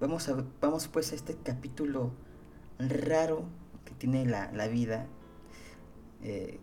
Vamos, 0.00 0.30
vamos 0.60 0.88
pues 0.88 1.10
a 1.10 1.16
este 1.16 1.36
capítulo 1.36 2.12
raro 2.78 3.44
que 3.84 3.92
tiene 3.94 4.24
la, 4.26 4.68
vida. 4.68 5.06
Eh, 6.22 6.60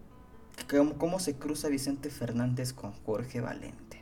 cómo, 0.98 1.20
se 1.20 1.36
cruza 1.36 1.68
Vicente 1.68 2.10
Fernández 2.10 2.72
con 2.72 2.94
Jorge 2.94 3.42
Valente. 3.42 4.02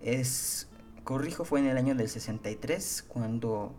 Es 0.00 0.68
corrijo, 1.04 1.44
fue 1.44 1.60
en 1.60 1.66
el 1.66 1.76
año 1.76 1.94
del 1.94 2.08
63, 2.08 3.04
cuando 3.08 3.74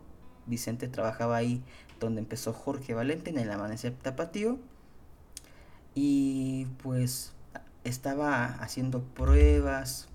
Vicente 0.46 0.88
trabajaba 0.88 1.38
ahí 1.38 1.63
donde 2.00 2.22
empezó 2.22 2.53
Jorge 2.53 2.94
Valente 2.94 3.30
en 3.30 3.39
el 3.39 3.51
Amanecer 3.51 3.94
Tapatío. 3.94 4.60
Y 5.96 6.65
pues 6.82 7.34
estaba 7.84 8.46
haciendo 8.46 9.03
pruebas 9.03 10.08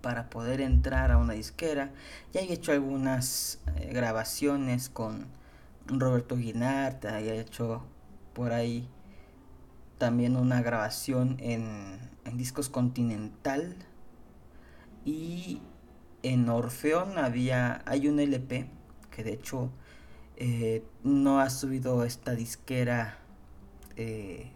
para 0.00 0.28
poder 0.28 0.60
entrar 0.60 1.10
a 1.10 1.18
una 1.18 1.34
disquera. 1.34 1.92
Ya 2.32 2.40
había 2.40 2.54
hecho 2.54 2.72
algunas 2.72 3.60
eh, 3.76 3.90
grabaciones 3.92 4.88
con 4.88 5.26
Roberto 5.86 6.36
Guinart, 6.36 7.04
había 7.04 7.34
hecho 7.34 7.84
por 8.34 8.52
ahí 8.52 8.88
también 9.98 10.36
una 10.36 10.62
grabación 10.62 11.36
en, 11.38 12.10
en 12.24 12.36
discos 12.36 12.68
Continental. 12.68 13.76
Y 15.04 15.62
en 16.22 16.48
Orfeón 16.48 17.18
había, 17.18 17.82
hay 17.86 18.08
un 18.08 18.20
LP 18.20 18.66
que 19.10 19.24
de 19.24 19.32
hecho 19.32 19.70
eh, 20.36 20.84
no 21.02 21.40
ha 21.40 21.50
subido 21.50 22.04
esta 22.04 22.34
disquera 22.34 23.18
eh, 23.96 24.50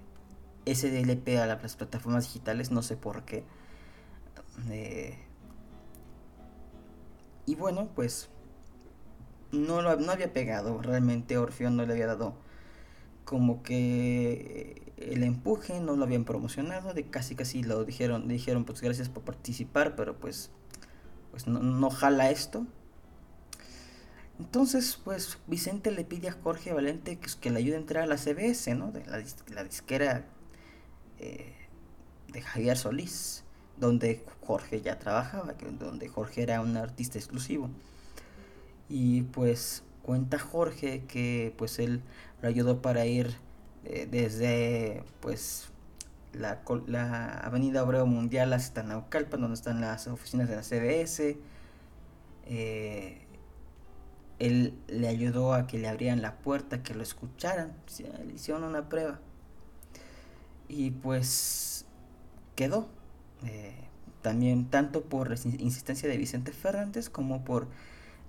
SDLP 0.65 1.39
a 1.39 1.47
las 1.47 1.77
plataformas 1.77 2.25
digitales, 2.25 2.71
no 2.71 2.83
sé 2.83 2.97
por 2.97 3.25
qué. 3.25 3.45
Eh, 4.71 5.19
y 7.45 7.55
bueno, 7.55 7.89
pues 7.95 8.31
no, 9.53 9.83
lo, 9.83 9.97
no 9.97 10.13
había 10.13 10.33
pegado, 10.33 10.81
realmente 10.83 11.39
Orfeón 11.39 11.77
no 11.77 11.85
le 11.85 11.93
había 11.93 12.07
dado 12.07 12.35
como 13.25 13.63
que 13.63 14.93
el 14.97 15.23
empuje, 15.25 15.81
no 15.81 15.97
lo 15.97 16.05
habían 16.05 16.25
promocionado, 16.25 16.95
de 16.95 17.05
casi 17.05 17.35
casi 17.35 17.63
lo 17.63 17.85
dijeron, 17.85 18.29
dijeron 18.29 18.65
pues 18.65 18.81
gracias 18.81 19.09
por 19.09 19.25
participar, 19.25 19.95
pero 19.95 20.19
pues 20.19 20.51
pues 21.37 21.47
no, 21.47 21.91
jala 21.91 22.31
esto. 22.31 22.65
Entonces, 24.39 24.99
pues 25.05 25.37
Vicente 25.47 25.91
le 25.91 26.03
pide 26.03 26.31
a 26.31 26.33
Jorge 26.33 26.73
Valente 26.73 27.19
que, 27.19 27.51
le 27.51 27.59
ayude 27.59 27.75
a 27.75 27.79
entrar 27.79 28.05
a 28.05 28.07
la 28.07 28.17
CBS, 28.17 28.75
¿no? 28.75 28.91
De 28.91 29.05
la, 29.05 29.63
disquera 29.63 30.25
eh, 31.19 31.55
de 32.33 32.41
Javier 32.41 32.79
Solís, 32.79 33.45
donde 33.77 34.25
Jorge 34.47 34.81
ya 34.81 34.99
trabajaba, 34.99 35.53
donde 35.79 36.09
Jorge 36.09 36.43
era 36.43 36.63
un 36.63 36.79
artista 36.79 37.19
exclusivo. 37.19 37.69
Y 38.89 39.25
pues 39.25 39.83
cuenta 40.03 40.39
Jorge 40.39 41.05
que 41.07 41.53
pues 41.59 41.79
él 41.79 42.01
lo 42.41 42.49
ayudó 42.49 42.81
para 42.81 43.05
ir 43.05 43.37
eh, 43.85 44.09
desde 44.11 45.05
pues 45.21 45.69
la, 46.39 46.63
la 46.87 47.39
avenida 47.39 47.83
Obreo 47.83 48.07
Mundial 48.07 48.53
hasta 48.53 48.83
Naucalpan, 48.83 49.41
donde 49.41 49.55
están 49.55 49.81
las 49.81 50.07
oficinas 50.07 50.49
de 50.49 50.57
la 50.57 50.63
CBS. 50.63 51.39
Eh, 52.47 53.23
él 54.39 54.75
le 54.89 55.09
ayudó 55.09 55.55
a 55.55 55.67
que 55.67 55.79
le 55.79 55.89
abrieran 55.89 56.21
la 56.23 56.37
puerta, 56.37 56.83
que 56.83 56.95
lo 56.95 57.03
escucharan, 57.03 57.75
le 58.27 58.35
hicieron 58.35 58.65
una 58.65 58.89
prueba. 58.89 59.21
Y 60.69 60.91
pues 60.91 61.87
quedó. 62.55 62.89
Eh, 63.45 63.75
también 64.23 64.69
tanto 64.71 65.05
por 65.05 65.31
la 65.31 65.37
insistencia 65.59 66.09
de 66.09 66.17
Vicente 66.17 66.53
Fernández 66.53 67.09
como 67.09 67.45
por 67.45 67.69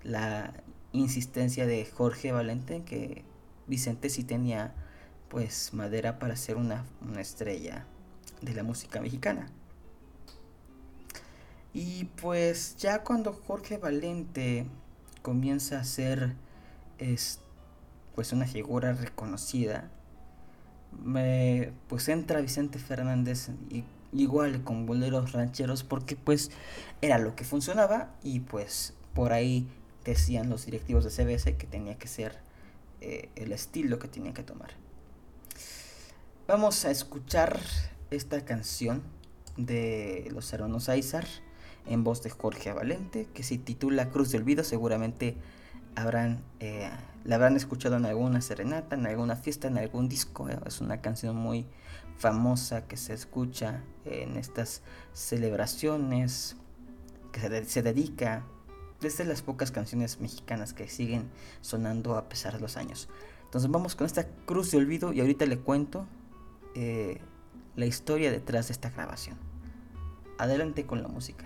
la 0.03 0.53
insistencia 0.91 1.65
de 1.65 1.85
Jorge 1.85 2.31
Valente, 2.31 2.83
que 2.83 3.23
Vicente 3.65 4.09
sí 4.09 4.23
tenía 4.23 4.75
pues 5.27 5.73
madera 5.73 6.19
para 6.19 6.35
ser 6.35 6.55
una 6.55 6.85
estrella 7.19 7.85
de 8.41 8.53
la 8.53 8.63
música 8.63 9.01
mexicana. 9.01 9.47
Y 11.73 12.05
pues 12.21 12.77
ya 12.77 13.03
cuando 13.03 13.33
Jorge 13.33 13.77
Valente 13.77 14.65
comienza 15.21 15.79
a 15.79 15.83
ser 15.83 16.35
es, 16.97 17.39
pues 18.15 18.33
una 18.33 18.47
figura 18.47 18.93
reconocida, 18.93 19.91
pues 21.87 22.09
entra 22.09 22.41
Vicente 22.41 22.79
Fernández 22.79 23.49
igual 24.13 24.63
con 24.63 24.85
boleros 24.85 25.33
rancheros 25.33 25.83
porque 25.83 26.15
pues 26.15 26.49
era 27.01 27.19
lo 27.19 27.35
que 27.35 27.43
funcionaba 27.43 28.15
y 28.23 28.39
pues 28.39 28.93
por 29.13 29.33
ahí 29.33 29.67
decían 30.05 30.49
los 30.49 30.65
directivos 30.65 31.03
de 31.03 31.11
CBS 31.11 31.57
que 31.57 31.67
tenía 31.67 31.97
que 31.97 32.07
ser 32.07 32.39
eh, 33.01 33.29
el 33.35 33.51
estilo 33.51 33.99
que 33.99 34.07
tenía 34.07 34.33
que 34.33 34.43
tomar. 34.43 34.71
Vamos 36.47 36.85
a 36.85 36.91
escuchar 36.91 37.59
esta 38.11 38.43
canción 38.45 39.03
de 39.57 40.29
los 40.31 40.51
hermanos 40.53 40.89
Aizar 40.89 41.25
en 41.85 42.03
voz 42.03 42.21
de 42.23 42.29
Jorge 42.29 42.73
Valente 42.73 43.27
que 43.33 43.43
se 43.43 43.57
titula 43.57 44.09
Cruz 44.09 44.31
de 44.31 44.37
Olvido. 44.37 44.63
Seguramente 44.63 45.35
habrán 45.95 46.43
eh, 46.59 46.89
la 47.23 47.35
habrán 47.35 47.55
escuchado 47.55 47.97
en 47.97 48.05
alguna 48.05 48.41
serenata 48.41 48.95
en 48.95 49.07
alguna 49.07 49.35
fiesta 49.35 49.67
en 49.67 49.79
algún 49.79 50.07
disco 50.07 50.47
eh, 50.47 50.59
es 50.65 50.79
una 50.79 51.01
canción 51.01 51.35
muy 51.35 51.65
famosa 52.17 52.87
que 52.87 52.97
se 52.97 53.13
escucha 53.13 53.83
en 54.05 54.37
estas 54.37 54.83
celebraciones 55.13 56.55
que 57.31 57.39
se, 57.39 57.65
se 57.65 57.81
dedica 57.81 58.45
desde 59.01 59.25
las 59.25 59.41
pocas 59.41 59.71
canciones 59.71 60.19
mexicanas 60.19 60.73
que 60.73 60.87
siguen 60.87 61.29
sonando 61.61 62.15
a 62.15 62.29
pesar 62.29 62.53
de 62.53 62.59
los 62.59 62.77
años. 62.77 63.09
Entonces 63.45 63.69
vamos 63.69 63.95
con 63.95 64.05
esta 64.05 64.27
Cruz 64.45 64.71
de 64.71 64.77
Olvido 64.77 65.13
y 65.13 65.21
ahorita 65.21 65.45
le 65.45 65.59
cuento 65.59 66.05
eh, 66.75 67.21
la 67.77 67.85
historia 67.85 68.31
detrás 68.31 68.67
de 68.67 68.73
esta 68.73 68.89
grabación. 68.89 69.37
Adelante 70.39 70.85
con 70.85 71.03
la 71.03 71.07
música. 71.07 71.45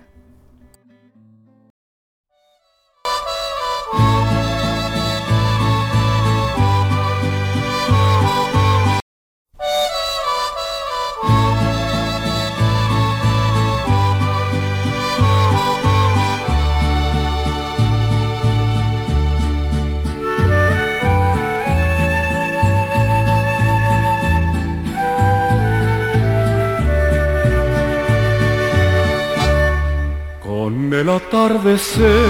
El 30.94 31.10
atardecer 31.10 32.30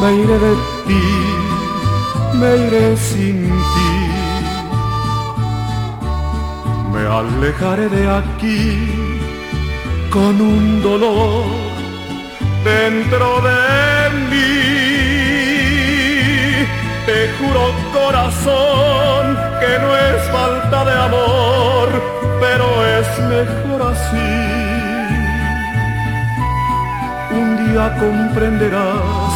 me 0.00 0.14
iré 0.14 0.38
de 0.38 0.54
ti, 0.86 1.06
me 2.34 2.56
iré 2.66 2.96
sin 2.96 3.48
ti. 3.74 3.92
Me 6.92 7.02
alejaré 7.06 7.88
de 7.88 8.08
aquí 8.08 8.64
con 10.10 10.40
un 10.40 10.82
dolor 10.82 11.44
dentro 12.64 13.40
de 13.48 14.10
mí. 14.30 14.56
Te 17.06 17.18
juro 17.38 17.62
corazón 17.92 19.36
que 19.60 19.72
no 19.82 19.96
es 19.96 20.22
falta 20.30 20.84
de 20.84 20.94
amor, 21.08 21.88
pero 22.40 22.66
es 22.98 23.08
mejor 23.34 23.92
así 23.92 24.55
día 27.66 27.96
comprenderás 27.98 29.32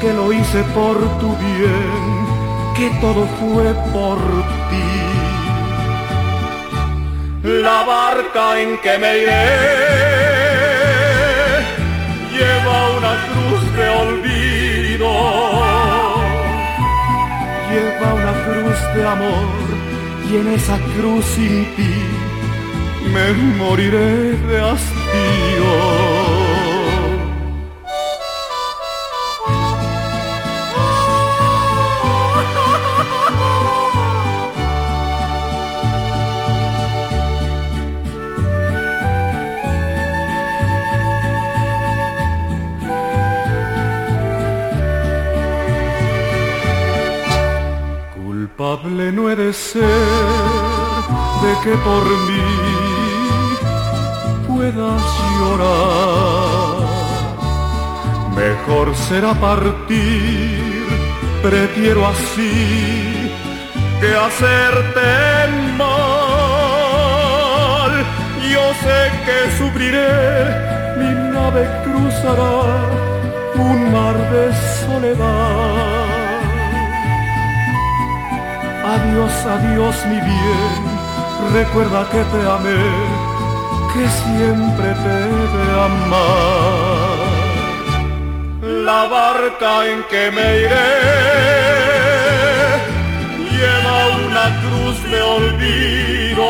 que 0.00 0.12
lo 0.12 0.32
hice 0.32 0.62
por 0.74 0.96
tu 1.20 1.36
bien, 1.36 2.26
que 2.76 2.90
todo 3.00 3.26
fue 3.38 3.74
por 3.92 4.18
ti. 4.70 4.90
La 7.44 7.82
barca 7.82 8.60
en 8.60 8.78
que 8.78 8.98
me 8.98 9.18
iré 9.18 9.48
lleva 12.32 12.76
una 12.98 13.14
cruz 13.28 13.62
de 13.76 13.86
olvido, 14.04 15.10
lleva 17.70 18.08
una 18.14 18.34
cruz 18.44 18.78
de 18.94 19.02
amor 19.06 19.48
y 20.30 20.36
en 20.36 20.46
esa 20.54 20.76
cruz 20.96 21.24
sin 21.34 21.64
ti 21.76 21.94
me 23.12 23.32
moriré 23.58 24.36
de 24.48 24.60
hastío. 24.60 26.41
No 49.10 49.28
he 49.28 49.34
de 49.34 49.52
ser 49.52 49.82
de 51.42 51.52
que 51.64 51.74
por 51.78 52.04
mí 52.28 52.50
puedas 54.46 55.02
llorar. 55.38 56.86
Mejor 58.36 58.94
será 58.94 59.32
partir, 59.34 60.86
prefiero 61.42 62.06
así 62.06 63.32
que 64.00 64.14
hacerte 64.24 65.10
mal. 65.76 66.72
Yo 68.52 68.64
sé 68.84 68.98
que 69.26 69.38
sufriré, 69.58 70.14
mi 70.98 71.10
nave 71.34 71.62
cruzará 71.84 72.56
un 73.56 73.78
mar 73.92 74.16
de 74.30 74.44
soledad 74.84 76.11
Adiós, 78.84 79.32
adiós 79.46 79.96
mi 80.06 80.20
bien, 80.20 80.82
recuerda 81.52 82.04
que 82.10 82.18
te 82.32 82.40
amé, 82.56 82.82
que 83.94 84.08
siempre 84.08 84.88
te 85.04 85.18
de 85.54 85.66
amar. 85.88 87.32
La 88.84 89.06
barca 89.06 89.86
en 89.86 90.02
que 90.10 90.30
me 90.32 90.58
iré 90.62 90.92
lleva 93.52 93.96
una 94.26 94.46
cruz 94.62 94.96
de 95.10 95.22
olvido, 95.22 96.48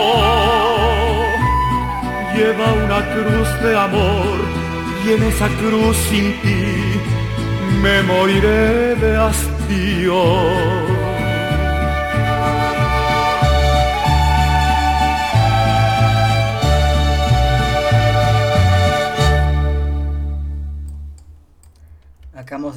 lleva 2.34 2.66
una 2.84 3.00
cruz 3.14 3.48
de 3.62 3.76
amor 3.76 4.36
y 5.04 5.12
en 5.12 5.22
esa 5.24 5.48
cruz 5.60 5.96
sin 6.08 6.32
ti 6.40 6.64
me 7.82 8.02
moriré 8.04 8.94
de 8.96 9.16
hastío. 9.18 10.91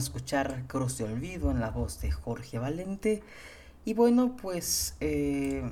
Escuchar 0.05 0.65
Cruz 0.67 0.99
de 0.99 1.05
Olvido 1.05 1.49
en 1.49 1.59
la 1.59 1.71
voz 1.71 1.99
de 2.01 2.11
Jorge 2.11 2.59
Valente. 2.59 3.23
Y 3.85 3.95
bueno, 3.95 4.35
pues 4.39 4.95
eh, 4.99 5.63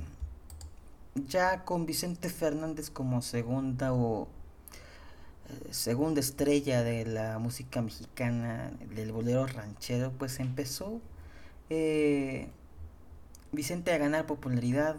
ya 1.28 1.64
con 1.64 1.86
Vicente 1.86 2.28
Fernández 2.28 2.90
como 2.90 3.22
segunda 3.22 3.92
o 3.92 4.26
eh, 5.48 5.72
segunda 5.72 6.20
estrella 6.20 6.82
de 6.82 7.06
la 7.06 7.38
música 7.38 7.80
mexicana, 7.80 8.72
del 8.94 9.12
bolero 9.12 9.46
ranchero, 9.46 10.12
pues 10.18 10.40
empezó 10.40 11.00
eh, 11.70 12.48
Vicente 13.52 13.92
a 13.92 13.98
ganar 13.98 14.26
popularidad 14.26 14.96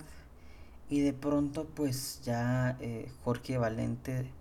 y 0.90 1.02
de 1.02 1.12
pronto 1.12 1.66
pues 1.66 2.22
ya 2.24 2.78
Jorge 3.26 3.58
Valente 3.58 4.32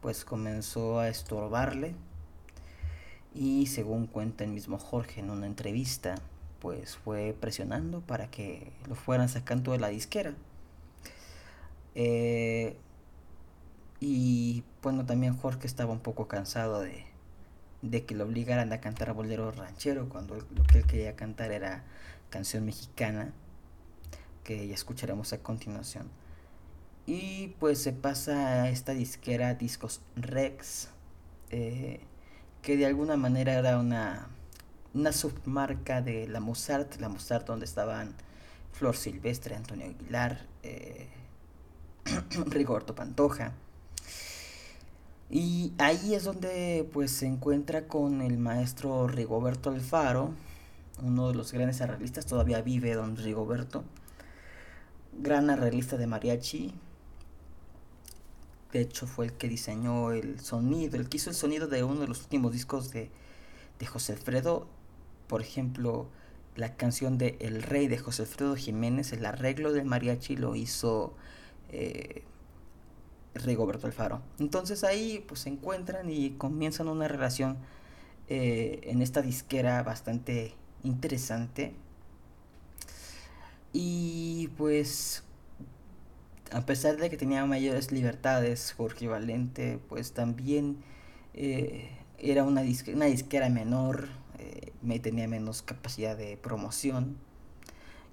pues 0.00 0.24
comenzó 0.24 0.98
a 0.98 1.08
estorbarle 1.08 1.94
y 3.34 3.66
según 3.66 4.06
cuenta 4.06 4.44
el 4.44 4.50
mismo 4.50 4.78
Jorge 4.78 5.20
en 5.20 5.30
una 5.30 5.46
entrevista, 5.46 6.14
pues 6.60 6.96
fue 6.96 7.36
presionando 7.38 8.00
para 8.00 8.30
que 8.30 8.72
lo 8.88 8.94
fueran 8.94 9.28
sacando 9.28 9.72
de 9.72 9.78
la 9.78 9.88
disquera. 9.88 10.34
Eh, 11.94 12.76
y 14.00 14.64
bueno, 14.82 15.04
también 15.04 15.36
Jorge 15.36 15.66
estaba 15.66 15.92
un 15.92 16.00
poco 16.00 16.28
cansado 16.28 16.80
de, 16.80 17.04
de 17.82 18.04
que 18.04 18.14
lo 18.14 18.24
obligaran 18.24 18.72
a 18.72 18.80
cantar 18.80 19.10
a 19.10 19.12
bolero 19.12 19.50
ranchero 19.50 20.08
cuando 20.08 20.36
lo 20.36 20.62
que 20.64 20.78
él 20.78 20.86
quería 20.86 21.16
cantar 21.16 21.52
era 21.52 21.84
canción 22.30 22.64
mexicana, 22.64 23.32
que 24.42 24.66
ya 24.68 24.74
escucharemos 24.74 25.32
a 25.32 25.38
continuación. 25.42 26.08
Y 27.06 27.48
pues 27.60 27.82
se 27.82 27.92
pasa 27.92 28.62
a 28.62 28.70
esta 28.70 28.92
disquera 28.92 29.54
Discos 29.54 30.00
Rex. 30.16 30.88
Eh, 31.50 32.00
que 32.64 32.76
de 32.78 32.86
alguna 32.86 33.16
manera 33.16 33.52
era 33.52 33.78
una, 33.78 34.26
una 34.94 35.12
submarca 35.12 36.00
de 36.00 36.26
la 36.26 36.40
Mozart, 36.40 36.98
la 36.98 37.10
Mozart 37.10 37.46
donde 37.46 37.66
estaban 37.66 38.14
Flor 38.72 38.96
Silvestre, 38.96 39.54
Antonio 39.54 39.86
Aguilar, 39.86 40.46
eh, 40.62 41.08
Rigoberto 42.46 42.94
Pantoja. 42.94 43.52
Y 45.30 45.72
ahí 45.78 46.14
es 46.14 46.24
donde 46.24 46.88
pues 46.92 47.10
se 47.10 47.26
encuentra 47.26 47.86
con 47.86 48.22
el 48.22 48.38
maestro 48.38 49.08
Rigoberto 49.08 49.70
Alfaro, 49.70 50.32
uno 51.02 51.28
de 51.28 51.34
los 51.34 51.52
grandes 51.52 51.82
arreglistas, 51.82 52.24
todavía 52.24 52.62
vive 52.62 52.94
don 52.94 53.16
Rigoberto, 53.16 53.84
gran 55.20 55.50
arreglista 55.50 55.98
de 55.98 56.06
mariachi, 56.06 56.74
de 58.74 58.80
hecho 58.80 59.06
fue 59.06 59.26
el 59.26 59.32
que 59.34 59.48
diseñó 59.48 60.10
el 60.10 60.40
sonido, 60.40 60.96
el 60.96 61.08
que 61.08 61.18
hizo 61.18 61.30
el 61.30 61.36
sonido 61.36 61.68
de 61.68 61.84
uno 61.84 62.00
de 62.00 62.08
los 62.08 62.22
últimos 62.22 62.52
discos 62.52 62.90
de, 62.90 63.08
José 63.86 64.14
Alfredo. 64.14 64.66
Por 65.28 65.42
ejemplo, 65.42 66.08
la 66.56 66.74
canción 66.74 67.18
de 67.18 67.36
El 67.38 67.62
Rey 67.62 67.86
de 67.86 67.98
José 67.98 68.22
Alfredo 68.22 68.56
Jiménez, 68.56 69.12
el 69.12 69.26
arreglo 69.26 69.72
del 69.72 69.84
mariachi 69.84 70.36
lo 70.36 70.56
hizo 70.56 71.14
eh, 71.70 72.24
Rigoberto 73.34 73.86
Alfaro. 73.86 74.22
Entonces 74.40 74.82
ahí 74.84 75.22
pues 75.28 75.40
se 75.40 75.50
encuentran 75.50 76.10
y 76.10 76.30
comienzan 76.30 76.88
una 76.88 77.06
relación 77.06 77.58
eh, 78.28 78.80
en 78.84 79.02
esta 79.02 79.22
disquera 79.22 79.82
bastante 79.84 80.54
interesante. 80.82 81.74
Y 83.72 84.48
pues 84.56 85.22
a 86.52 86.66
pesar 86.66 86.96
de 86.96 87.10
que 87.10 87.16
tenía 87.16 87.44
mayores 87.46 87.92
libertades, 87.92 88.72
Jorge 88.76 89.08
Valente, 89.08 89.78
pues 89.88 90.12
también 90.12 90.76
eh, 91.34 91.90
era 92.18 92.44
una, 92.44 92.62
una, 92.62 93.04
disquera 93.06 93.48
menor, 93.48 94.08
eh, 94.38 94.72
me 94.82 94.98
tenía 94.98 95.28
menos 95.28 95.62
capacidad 95.62 96.16
de 96.16 96.36
promoción. 96.36 97.16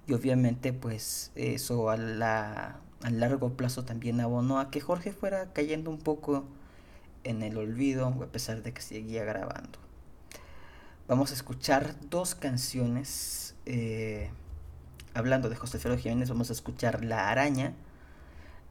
Y 0.06 0.14
obviamente 0.14 0.72
pues 0.72 1.30
eso 1.36 1.90
a, 1.90 1.96
la, 1.96 2.80
a 3.02 3.10
largo 3.10 3.56
plazo 3.56 3.84
también 3.84 4.20
abonó 4.20 4.58
a 4.58 4.70
que 4.70 4.80
Jorge 4.80 5.12
fuera 5.12 5.52
cayendo 5.52 5.90
un 5.90 5.98
poco 5.98 6.44
en 7.24 7.42
el 7.42 7.56
olvido, 7.56 8.06
a 8.06 8.26
pesar 8.26 8.62
de 8.62 8.72
que 8.72 8.82
seguía 8.82 9.24
grabando. 9.24 9.78
Vamos 11.06 11.30
a 11.30 11.34
escuchar 11.34 11.94
dos 12.10 12.34
canciones. 12.34 13.54
Eh, 13.66 14.30
hablando 15.14 15.48
de 15.48 15.56
José 15.56 15.78
Fero 15.78 15.96
Jiménez, 15.96 16.28
vamos 16.30 16.50
a 16.50 16.52
escuchar 16.52 17.04
La 17.04 17.30
Araña 17.30 17.74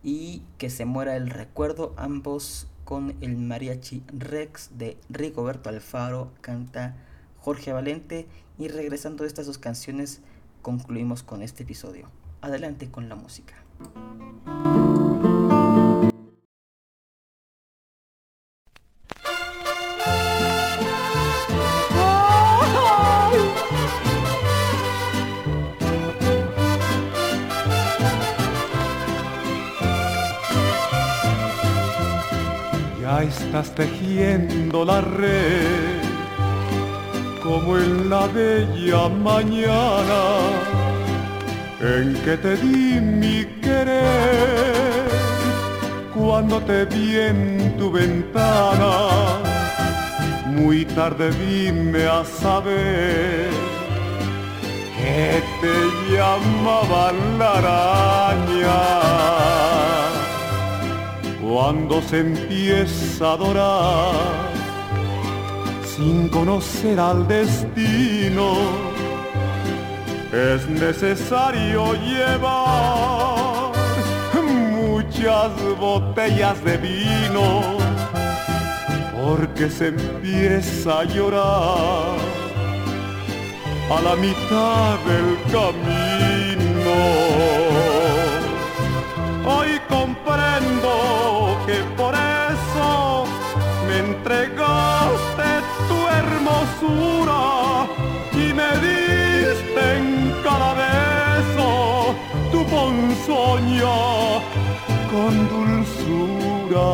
y 0.04 0.44
Que 0.58 0.70
se 0.70 0.86
muera 0.86 1.16
el 1.16 1.30
recuerdo, 1.30 1.94
ambos 1.98 2.68
con 2.84 3.16
el 3.22 3.38
mariachi 3.38 4.04
Rex 4.08 4.78
de 4.78 4.98
Rigoberto 5.10 5.70
Alfaro, 5.70 6.32
canta 6.42 6.96
Jorge 7.40 7.72
Valente 7.74 8.28
y 8.58 8.68
regresando 8.68 9.24
a 9.24 9.28
estas 9.28 9.46
dos 9.46 9.58
canciones 9.58 10.22
concluimos 10.62 11.24
con 11.24 11.42
este 11.42 11.64
episodio. 11.64 12.10
Adelante 12.42 12.90
con 12.90 13.10
la 13.10 13.16
música. 13.16 13.56
Estás 33.22 33.70
tejiendo 33.76 34.84
la 34.84 35.00
red 35.02 36.02
como 37.44 37.78
en 37.78 38.10
la 38.10 38.26
bella 38.26 39.10
mañana 39.10 40.22
en 41.80 42.16
que 42.24 42.36
te 42.38 42.58
di 42.58 43.00
mi 43.00 43.46
querer 43.62 45.08
cuando 46.16 46.60
te 46.62 46.86
vi 46.86 47.20
en 47.20 47.78
tu 47.78 47.92
ventana. 47.92 49.40
Muy 50.48 50.86
tarde 50.86 51.30
vine 51.32 52.06
a 52.06 52.26
saber 52.26 53.50
que 54.98 55.44
te 55.62 55.76
llamaban 56.12 57.38
la 57.38 57.52
araña 57.60 59.41
cuando 61.54 62.02
se 62.02 62.20
empieza 62.20 63.26
a 63.26 63.34
adorar 63.34 64.14
sin 65.84 66.30
conocer 66.30 66.98
al 66.98 67.28
destino. 67.28 68.54
Es 70.32 70.66
necesario 70.70 71.94
llevar 71.96 73.74
muchas 74.82 75.52
botellas 75.78 76.64
de 76.64 76.78
vino 76.78 77.62
porque 79.22 79.70
se 79.70 79.88
empieza 79.90 81.02
a 81.02 81.04
llorar 81.04 82.16
a 83.90 84.02
la 84.02 84.16
mitad 84.16 84.98
del 85.10 85.28
camino. 85.52 87.31
Entregaste 94.22 95.50
tu 95.90 95.98
hermosura 96.18 97.88
y 98.34 98.54
me 98.54 98.72
diste 98.86 99.98
en 99.98 100.34
cada 100.44 100.74
beso 100.84 102.16
tu 102.52 102.64
ponzoña 102.66 103.98
con 105.12 105.34
dulzura. 105.50 106.90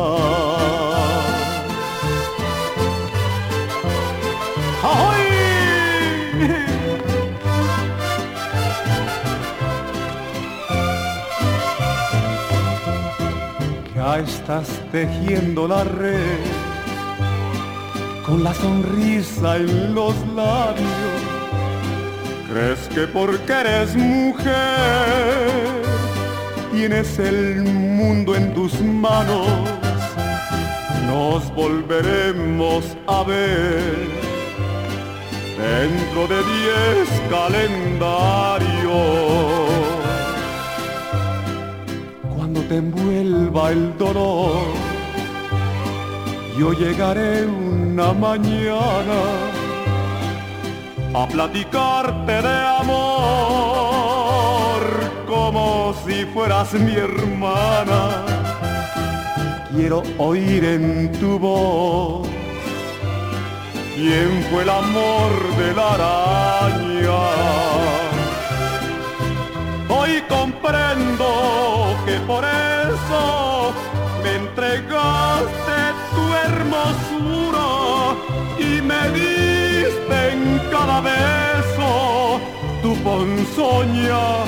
estás 14.18 14.68
tejiendo 14.90 15.68
la 15.68 15.84
red 15.84 16.67
con 18.28 18.44
la 18.44 18.52
sonrisa 18.54 19.56
en 19.56 19.94
los 19.94 20.14
labios. 20.36 20.86
Crees 22.50 22.88
que 22.94 23.06
porque 23.06 23.52
eres 23.52 23.96
mujer 23.96 24.58
tienes 26.72 27.18
el 27.18 27.62
mundo 27.62 28.36
en 28.36 28.54
tus 28.54 28.80
manos. 28.80 29.48
Nos 31.06 31.52
volveremos 31.54 32.84
a 33.06 33.22
ver 33.24 34.08
dentro 35.58 36.26
de 36.28 36.36
diez 36.36 37.08
calendarios 37.30 38.68
te 42.68 42.76
envuelva 42.76 43.70
el 43.70 43.96
dolor. 43.96 44.87
Yo 46.58 46.72
llegaré 46.72 47.46
una 47.46 48.12
mañana 48.12 49.20
a 51.14 51.28
platicarte 51.28 52.42
de 52.42 52.58
amor 52.80 52.98
como 55.28 55.94
si 56.04 56.24
fueras 56.34 56.74
mi 56.74 56.96
hermana. 56.96 58.24
Quiero 59.70 60.02
oír 60.18 60.64
en 60.64 61.12
tu 61.20 61.38
voz 61.38 62.26
quién 63.94 64.44
fue 64.50 64.62
el 64.64 64.70
amor 64.70 65.30
de 65.58 65.74
la 65.74 65.94
araña 65.94 67.20
Hoy 69.88 70.22
comprendo 70.28 71.26
que 72.04 72.18
por 72.26 72.44
eso 72.44 73.72
me 74.24 74.34
entregaste 74.36 75.67
hermosura 76.68 78.16
y 78.58 78.82
me 78.82 79.10
diste 79.10 80.68
cada 80.70 81.00
beso 81.00 82.40
tu 82.82 82.94
ponzoña 83.02 84.44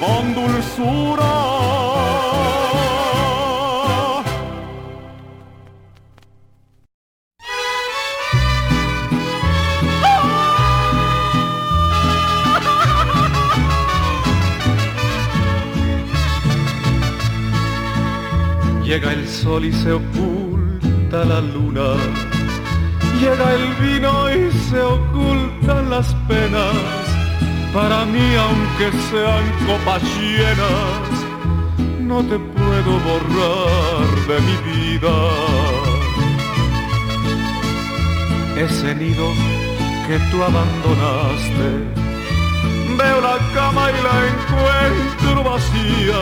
con 0.00 0.34
dulzura. 0.34 1.32
Llega 18.84 19.12
el 19.12 19.26
sol 19.26 19.64
y 19.64 19.72
se 19.72 19.92
oculta 19.92 20.41
la 21.12 21.40
luna. 21.40 21.94
Llega 23.20 23.54
el 23.54 23.74
vino 23.74 24.30
y 24.30 24.50
se 24.68 24.80
ocultan 24.80 25.90
las 25.90 26.14
penas. 26.26 26.74
Para 27.74 28.04
mí, 28.06 28.34
aunque 28.34 28.96
sean 29.10 29.44
copas 29.66 30.02
llenas, 30.18 31.12
no 32.00 32.22
te 32.22 32.38
puedo 32.38 32.92
borrar 33.08 34.08
de 34.26 34.40
mi 34.46 34.56
vida. 34.72 35.14
Ese 38.56 38.94
nido 38.94 39.26
que 40.06 40.18
tú 40.30 40.42
abandonaste, 40.42 41.68
veo 42.98 43.20
la 43.20 43.38
cama 43.54 43.90
y 43.90 44.02
la 44.02 44.16
encuentro 44.32 45.44
vacía 45.44 46.20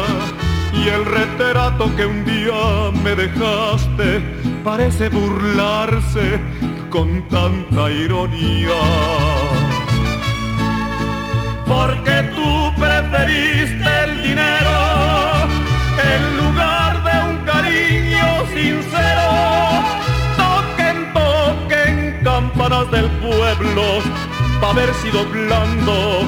y 0.72 0.88
el 0.88 1.04
retrato 1.04 1.94
que 1.96 2.06
un 2.06 2.24
día 2.24 2.90
me 3.02 3.14
dejaste 3.14 4.39
parece 4.64 5.08
burlarse 5.08 6.40
con 6.90 7.22
tanta 7.28 7.90
ironía. 7.90 8.80
Porque 11.66 12.30
tú 12.34 12.72
preferiste 12.78 13.90
el 14.04 14.22
dinero 14.22 14.76
en 16.12 16.36
lugar 16.36 17.02
de 17.04 17.30
un 17.30 17.36
cariño 17.44 18.26
sincero. 18.54 19.28
Toquen, 20.36 21.12
toquen 21.12 22.20
campanas 22.24 22.90
del 22.90 23.08
pueblo, 23.20 23.84
pa' 24.60 24.72
ver 24.72 24.92
si 24.94 25.10
doblando 25.10 26.24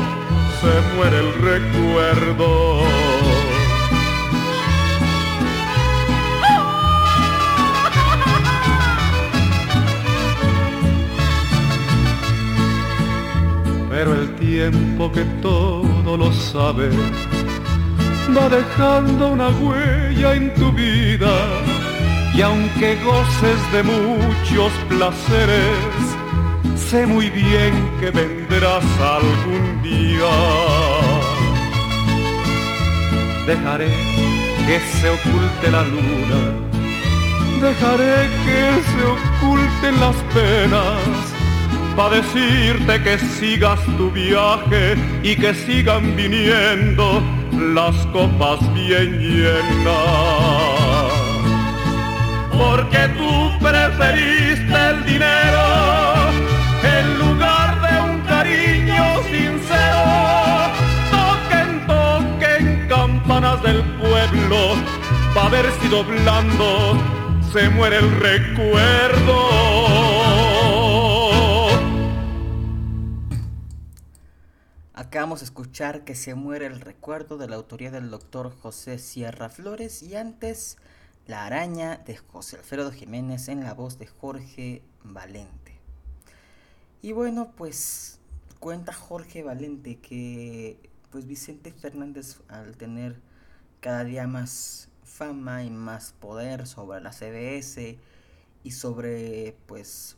se 0.60 0.96
muere 0.96 1.18
el 1.18 1.32
recuerdo. 1.42 3.11
Pero 13.92 14.14
el 14.14 14.34
tiempo 14.36 15.12
que 15.12 15.22
todo 15.42 16.16
lo 16.16 16.32
sabe 16.32 16.88
va 18.34 18.48
dejando 18.48 19.32
una 19.32 19.48
huella 19.60 20.34
en 20.34 20.54
tu 20.54 20.72
vida. 20.72 21.34
Y 22.34 22.40
aunque 22.40 22.96
goces 23.04 23.60
de 23.74 23.82
muchos 23.82 24.72
placeres, 24.88 25.92
sé 26.74 27.06
muy 27.06 27.28
bien 27.28 27.72
que 28.00 28.10
vendrás 28.10 28.86
algún 29.18 29.82
día. 29.82 30.32
Dejaré 33.46 33.92
que 34.66 34.80
se 34.96 35.10
oculte 35.10 35.70
la 35.70 35.82
luna, 35.82 36.40
dejaré 37.60 38.16
que 38.46 38.60
se 38.90 39.02
oculten 39.16 40.00
las 40.00 40.16
penas 40.32 41.21
para 41.96 42.16
decirte 42.16 43.02
que 43.02 43.18
sigas 43.18 43.80
tu 43.98 44.10
viaje 44.10 44.94
y 45.22 45.36
que 45.36 45.54
sigan 45.54 46.16
viniendo 46.16 47.22
las 47.52 47.94
copas 48.06 48.60
bien 48.74 49.18
llenas. 49.18 49.92
Porque 52.50 53.08
tú 53.18 53.58
preferiste 53.60 54.90
el 54.90 55.04
dinero 55.04 55.64
en 56.82 57.18
lugar 57.18 57.80
de 57.82 58.10
un 58.10 58.20
cariño 58.20 59.04
sincero. 59.30 60.04
Toquen, 61.10 61.86
toquen 61.86 62.88
campanas 62.88 63.62
del 63.62 63.82
pueblo 64.00 64.76
para 65.34 65.48
ver 65.50 65.66
si 65.80 65.88
doblando 65.88 66.96
se 67.52 67.68
muere 67.70 67.98
el 67.98 68.10
recuerdo. 68.20 69.61
Acabamos 75.12 75.40
de 75.40 75.44
escuchar 75.44 76.04
que 76.04 76.14
se 76.14 76.34
muere 76.34 76.64
el 76.64 76.80
recuerdo 76.80 77.36
de 77.36 77.46
la 77.46 77.56
autoría 77.56 77.90
del 77.90 78.08
doctor 78.08 78.50
José 78.50 78.98
Sierra 78.98 79.50
Flores 79.50 80.02
y 80.02 80.16
antes 80.16 80.78
La 81.26 81.44
araña 81.44 81.98
de 81.98 82.16
José 82.16 82.56
Alfredo 82.56 82.90
Jiménez 82.90 83.48
en 83.48 83.62
la 83.62 83.74
voz 83.74 83.98
de 83.98 84.06
Jorge 84.06 84.80
Valente. 85.04 85.78
Y 87.02 87.12
bueno, 87.12 87.52
pues 87.54 88.20
cuenta 88.58 88.94
Jorge 88.94 89.42
Valente 89.42 89.98
que 89.98 90.78
pues 91.10 91.26
Vicente 91.26 91.72
Fernández 91.72 92.40
al 92.48 92.78
tener 92.78 93.20
cada 93.80 94.04
día 94.04 94.26
más 94.26 94.88
fama 95.04 95.62
y 95.62 95.68
más 95.68 96.14
poder 96.14 96.66
sobre 96.66 97.02
la 97.02 97.12
CBS 97.12 97.98
y 98.64 98.70
sobre 98.70 99.58
pues 99.66 100.16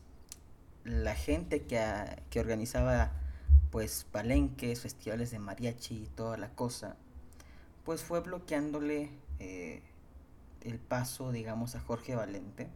la 0.84 1.16
gente 1.16 1.62
que, 1.62 1.82
que 2.30 2.38
organizaba 2.38 3.10
pues 3.74 4.06
palenques, 4.12 4.82
festivales 4.82 5.32
de 5.32 5.40
mariachi 5.40 6.04
y 6.04 6.06
toda 6.06 6.36
la 6.36 6.50
cosa, 6.50 6.94
pues 7.84 8.04
fue 8.04 8.20
bloqueándole 8.20 9.10
eh, 9.40 9.82
el 10.60 10.78
paso, 10.78 11.32
digamos, 11.32 11.74
a 11.74 11.80
Jorge 11.80 12.14
Valente. 12.14 12.68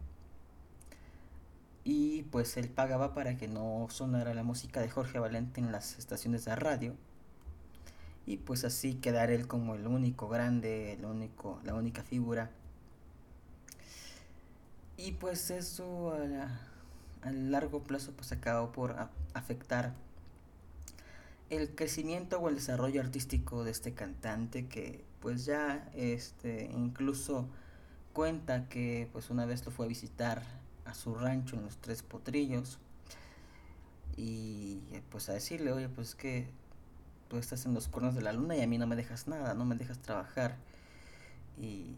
Y 1.85 2.23
pues 2.23 2.57
él 2.57 2.67
pagaba 2.67 3.13
para 3.13 3.37
que 3.37 3.47
no 3.47 3.87
sonara 3.89 4.33
la 4.33 4.43
música 4.43 4.81
de 4.81 4.89
Jorge 4.89 5.19
Valente 5.19 5.61
en 5.61 5.71
las 5.71 5.97
estaciones 5.97 6.43
de 6.43 6.53
radio 6.57 6.95
y 8.25 8.35
pues 8.35 8.65
así 8.65 8.95
quedar 8.95 9.31
él 9.31 9.47
como 9.47 9.75
el 9.75 9.87
único 9.87 10.27
grande, 10.27 10.91
el 10.91 11.05
único, 11.05 11.61
la 11.63 11.75
única 11.75 12.03
figura. 12.03 12.51
Y 14.97 15.13
pues 15.13 15.49
eso 15.49 16.13
a, 17.23 17.31
largo 17.31 17.83
plazo 17.83 18.11
pues 18.17 18.33
acabó 18.33 18.73
por 18.73 18.97
afectar 19.33 19.93
el 21.49 21.73
crecimiento 21.75 22.39
o 22.39 22.49
el 22.49 22.55
desarrollo 22.55 23.01
artístico 23.01 23.63
de 23.63 23.71
este 23.71 23.93
cantante 23.93 24.67
que 24.67 25.03
pues 25.19 25.45
ya 25.45 25.89
este 25.95 26.69
incluso 26.73 27.47
cuenta 28.13 28.69
que 28.69 29.09
pues 29.11 29.29
una 29.29 29.45
vez 29.45 29.65
lo 29.65 29.71
fue 29.71 29.85
a 29.85 29.89
visitar 29.89 30.43
a 30.85 30.93
su 30.93 31.15
rancho 31.15 31.55
en 31.55 31.63
los 31.63 31.77
Tres 31.77 32.03
Potrillos 32.03 32.79
y 34.17 34.79
pues 35.09 35.29
a 35.29 35.33
decirle, 35.33 35.71
oye, 35.71 35.87
pues 35.87 36.13
que 36.15 36.47
tú 37.29 37.37
estás 37.37 37.65
en 37.65 37.73
los 37.73 37.87
cuernos 37.87 38.15
de 38.15 38.21
la 38.21 38.33
luna 38.33 38.57
y 38.57 38.61
a 38.61 38.67
mí 38.67 38.77
no 38.77 38.87
me 38.87 38.95
dejas 38.95 39.27
nada, 39.27 39.53
no 39.53 39.63
me 39.63 39.75
dejas 39.75 39.99
trabajar. 39.99 40.57
Y, 41.57 41.95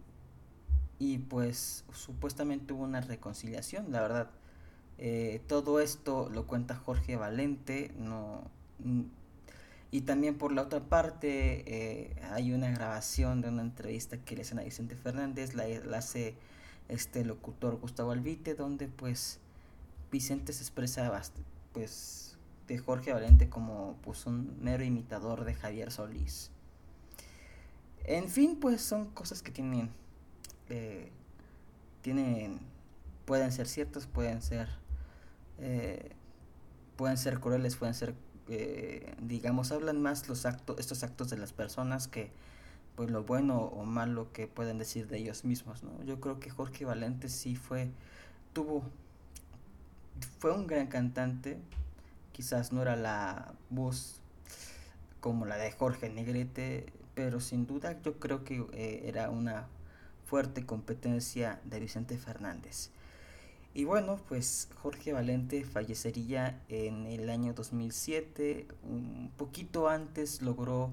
y 0.99 1.17
pues 1.17 1.83
supuestamente 1.93 2.73
hubo 2.73 2.83
una 2.83 3.01
reconciliación, 3.01 3.91
la 3.91 4.01
verdad. 4.01 4.29
Eh, 4.99 5.41
todo 5.47 5.79
esto 5.79 6.29
lo 6.29 6.45
cuenta 6.45 6.75
Jorge 6.75 7.15
Valente, 7.15 7.91
no, 7.97 8.43
y 9.91 10.01
también 10.01 10.37
por 10.37 10.53
la 10.53 10.63
otra 10.63 10.79
parte 10.79 11.63
eh, 11.67 12.15
hay 12.31 12.53
una 12.53 12.71
grabación 12.71 13.41
de 13.41 13.49
una 13.49 13.61
entrevista 13.61 14.17
que 14.17 14.35
le 14.35 14.41
hacen 14.43 14.59
a 14.59 14.63
Vicente 14.63 14.95
Fernández, 14.95 15.53
la, 15.53 15.65
hace 15.97 16.35
este 16.87 17.25
locutor 17.25 17.77
Gustavo 17.77 18.11
Albite, 18.11 18.55
donde 18.55 18.87
pues 18.87 19.39
Vicente 20.09 20.53
se 20.53 20.63
expresa 20.63 21.21
pues 21.73 22.37
de 22.67 22.77
Jorge 22.77 23.11
Valente 23.11 23.49
como 23.49 23.97
pues 24.01 24.25
un 24.25 24.57
mero 24.61 24.83
imitador 24.83 25.43
de 25.43 25.53
Javier 25.55 25.91
Solís. 25.91 26.51
En 28.05 28.29
fin, 28.29 28.57
pues 28.59 28.81
son 28.81 29.09
cosas 29.11 29.41
que 29.41 29.51
tienen, 29.51 29.89
eh, 30.69 31.09
tienen, 32.01 32.59
pueden 33.25 33.51
ser 33.51 33.67
ciertas, 33.67 34.07
pueden 34.07 34.41
ser, 34.41 34.69
eh, 35.59 36.11
pueden 36.95 37.17
ser 37.17 37.39
crueles, 37.39 37.75
pueden 37.75 37.93
ser, 37.93 38.15
eh, 38.53 39.15
digamos, 39.21 39.71
hablan 39.71 40.01
más 40.01 40.27
los 40.27 40.45
actos, 40.45 40.77
estos 40.77 41.03
actos 41.03 41.29
de 41.29 41.37
las 41.37 41.53
personas 41.53 42.09
que, 42.09 42.31
pues 42.95 43.09
lo 43.09 43.23
bueno 43.23 43.57
o 43.59 43.85
malo 43.85 44.31
que 44.33 44.47
pueden 44.47 44.77
decir 44.77 45.07
de 45.07 45.19
ellos 45.19 45.45
mismos, 45.45 45.83
¿no? 45.83 46.03
Yo 46.03 46.19
creo 46.19 46.39
que 46.41 46.49
Jorge 46.49 46.83
Valente 46.83 47.29
sí 47.29 47.55
fue, 47.55 47.89
tuvo, 48.51 48.83
fue 50.39 50.51
un 50.51 50.67
gran 50.67 50.87
cantante, 50.87 51.57
quizás 52.33 52.73
no 52.73 52.81
era 52.81 52.97
la 52.97 53.53
voz 53.69 54.19
como 55.21 55.45
la 55.45 55.55
de 55.55 55.71
Jorge 55.71 56.09
Negrete, 56.09 56.91
pero 57.15 57.39
sin 57.39 57.65
duda 57.65 58.01
yo 58.01 58.19
creo 58.19 58.43
que 58.43 58.65
eh, 58.73 59.03
era 59.05 59.29
una 59.29 59.67
fuerte 60.25 60.65
competencia 60.65 61.61
de 61.63 61.79
Vicente 61.79 62.17
Fernández. 62.17 62.89
Y 63.73 63.85
bueno, 63.85 64.19
pues 64.27 64.67
Jorge 64.81 65.13
Valente 65.13 65.63
fallecería 65.63 66.61
en 66.67 67.05
el 67.05 67.29
año 67.29 67.53
2007, 67.53 68.67
un 68.83 69.31
poquito 69.37 69.87
antes 69.87 70.41
logró 70.41 70.91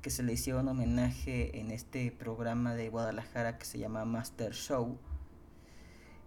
que 0.00 0.10
se 0.10 0.22
le 0.22 0.32
hiciera 0.32 0.60
un 0.60 0.68
homenaje 0.68 1.58
en 1.58 1.72
este 1.72 2.12
programa 2.12 2.74
de 2.74 2.88
Guadalajara 2.88 3.58
que 3.58 3.64
se 3.64 3.78
llama 3.78 4.04
Master 4.04 4.52
Show. 4.52 4.96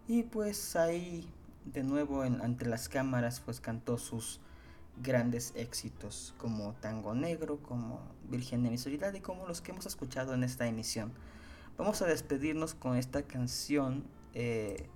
Y 0.07 0.23
pues 0.23 0.75
ahí 0.75 1.29
de 1.65 1.83
nuevo 1.83 2.21
ante 2.21 2.65
las 2.65 2.89
cámaras 2.89 3.39
pues 3.39 3.61
cantó 3.61 3.97
sus 3.97 4.41
grandes 5.01 5.53
éxitos 5.55 6.35
como 6.37 6.73
Tango 6.73 7.15
Negro, 7.15 7.63
como 7.63 8.01
Virgen 8.29 8.63
de 8.63 8.69
mi 8.69 8.75
y 8.77 9.19
como 9.21 9.47
los 9.47 9.61
que 9.61 9.71
hemos 9.71 9.85
escuchado 9.85 10.33
en 10.33 10.43
esta 10.43 10.67
emisión. 10.67 11.13
Vamos 11.77 12.01
a 12.01 12.05
despedirnos 12.05 12.75
con 12.75 12.97
esta 12.97 13.23
canción 13.23 14.03
eh, 14.33 14.89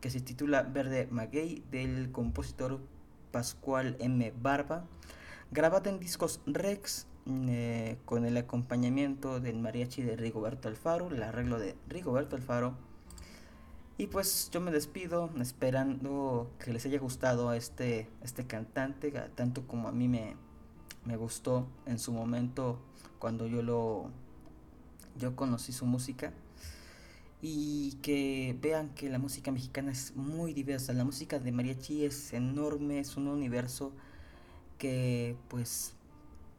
que 0.00 0.10
se 0.10 0.20
titula 0.20 0.62
Verde 0.62 1.08
Maguey 1.10 1.62
del 1.70 2.12
compositor 2.12 2.80
Pascual 3.32 3.96
M. 4.00 4.32
Barba, 4.40 4.84
grabada 5.50 5.90
en 5.90 6.00
discos 6.00 6.40
Rex 6.46 7.06
eh, 7.26 7.98
con 8.04 8.24
el 8.24 8.36
acompañamiento 8.36 9.40
del 9.40 9.58
mariachi 9.58 10.02
de 10.02 10.16
Rigoberto 10.16 10.68
Alfaro, 10.68 11.08
el 11.08 11.22
arreglo 11.22 11.58
de 11.58 11.76
Rigoberto 11.88 12.36
Alfaro 12.36 12.74
y 14.00 14.06
pues 14.06 14.48
yo 14.50 14.62
me 14.62 14.70
despido 14.70 15.28
esperando 15.38 16.50
que 16.58 16.72
les 16.72 16.86
haya 16.86 16.98
gustado 16.98 17.52
este, 17.52 18.08
este 18.22 18.46
cantante, 18.46 19.12
tanto 19.34 19.66
como 19.66 19.88
a 19.88 19.92
mí 19.92 20.08
me, 20.08 20.36
me 21.04 21.18
gustó 21.18 21.66
en 21.84 21.98
su 21.98 22.10
momento 22.10 22.78
cuando 23.18 23.46
yo 23.46 23.60
lo 23.60 24.08
yo 25.18 25.36
conocí 25.36 25.72
su 25.72 25.84
música 25.84 26.32
y 27.42 27.92
que 28.02 28.56
vean 28.60 28.90
que 28.90 29.08
la 29.08 29.18
música 29.18 29.50
mexicana 29.50 29.92
es 29.92 30.14
muy 30.16 30.52
diversa, 30.52 30.92
la 30.92 31.04
música 31.04 31.38
de 31.38 31.52
mariachi 31.52 32.04
es 32.04 32.32
enorme, 32.32 33.00
es 33.00 33.16
un 33.16 33.28
universo 33.28 33.92
que 34.78 35.36
pues 35.48 35.94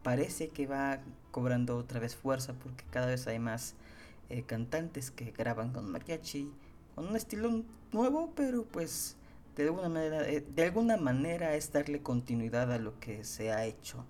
parece 0.03 0.49
que 0.49 0.67
va 0.67 0.99
cobrando 1.31 1.77
otra 1.77 1.99
vez 1.99 2.15
fuerza 2.15 2.53
porque 2.53 2.83
cada 2.89 3.07
vez 3.07 3.27
hay 3.27 3.39
más 3.39 3.75
eh, 4.29 4.43
cantantes 4.43 5.11
que 5.11 5.31
graban 5.31 5.71
con 5.71 5.91
mariachi 5.91 6.51
con 6.95 7.07
un 7.07 7.15
estilo 7.15 7.63
nuevo, 7.91 8.31
pero 8.35 8.63
pues 8.65 9.15
de 9.55 9.63
alguna 9.63 9.89
manera, 9.89 10.27
eh, 10.29 10.41
de 10.41 10.63
alguna 10.63 10.97
manera 10.97 11.55
es 11.55 11.71
darle 11.71 12.01
continuidad 12.01 12.71
a 12.71 12.79
lo 12.79 12.99
que 12.99 13.23
se 13.23 13.51
ha 13.51 13.65
hecho 13.65 14.05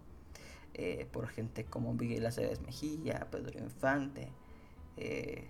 eh, 0.73 1.07
por 1.11 1.27
gente 1.27 1.65
como 1.65 1.93
Miguel 1.93 2.25
Aceves 2.25 2.61
Mejía, 2.61 3.27
Pedro 3.31 3.59
Infante, 3.59 4.29
eh, 4.97 5.47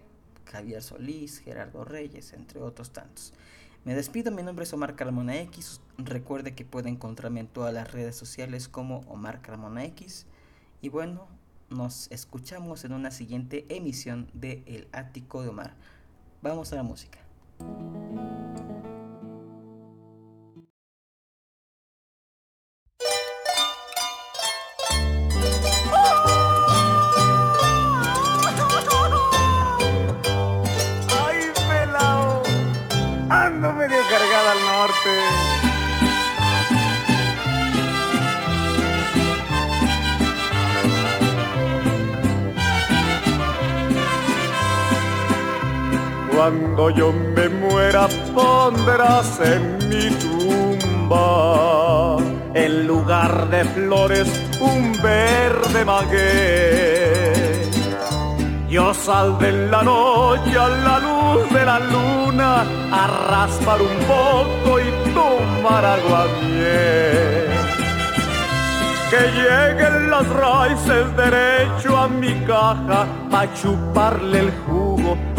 Javier 0.52 0.82
Solís, 0.82 1.40
Gerardo 1.40 1.84
Reyes, 1.84 2.34
entre 2.34 2.62
otros 2.62 2.92
tantos. 2.92 3.34
Me 3.84 3.96
despido, 3.96 4.32
mi 4.32 4.44
nombre 4.44 4.64
es 4.64 4.74
Omar 4.74 4.96
Carmona 4.96 5.40
X. 5.42 5.82
Recuerde 5.98 6.54
que 6.54 6.66
puede 6.66 6.90
encontrarme 6.90 7.40
en 7.40 7.48
todas 7.48 7.74
las 7.74 7.92
redes 7.92 8.16
sociales 8.16 8.68
como 8.68 9.00
Omar 9.08 9.42
Carmona 9.42 9.86
X. 9.86 10.28
Y 10.82 10.90
bueno, 10.90 11.28
nos 11.70 12.12
escuchamos 12.12 12.86
en 12.86 12.94
una 12.94 13.12
siguiente 13.12 13.66
emisión 13.70 14.30
de 14.34 14.62
El 14.68 14.88
Ático 14.92 15.42
de 15.42 15.50
Omar. 15.50 15.74
Vamos 16.42 16.72
a 16.74 16.76
la 16.76 16.84
música. 16.84 17.20
Cuando 46.42 46.90
yo 46.90 47.14
me 47.14 47.48
muera 47.50 48.08
pondrás 48.34 49.40
en 49.42 49.78
mi 49.90 50.10
tumba, 50.22 51.18
en 52.56 52.88
lugar 52.88 53.48
de 53.52 53.64
flores, 53.64 54.28
un 54.60 54.92
verde 55.04 55.86
maguey. 55.86 57.70
Yo 58.68 58.92
saldré 58.92 59.50
en 59.50 59.70
la 59.70 59.84
noche 59.84 60.58
a 60.58 60.68
la 60.68 60.98
luz 60.98 61.48
de 61.54 61.64
la 61.64 61.80
luna 61.80 62.66
a 62.92 63.08
raspar 63.30 63.80
un 63.80 63.98
poco 64.08 64.80
y 64.80 64.90
tomar 65.14 65.86
agua 65.86 66.26
bien. 66.42 67.52
Que 69.12 69.22
lleguen 69.38 70.10
las 70.10 70.28
raíces 70.28 71.06
derecho 71.16 71.96
a 71.96 72.08
mi 72.08 72.34
caja 72.48 73.06
a 73.32 73.54
chuparle 73.54 74.40
el 74.40 74.52
jugo 74.66 74.81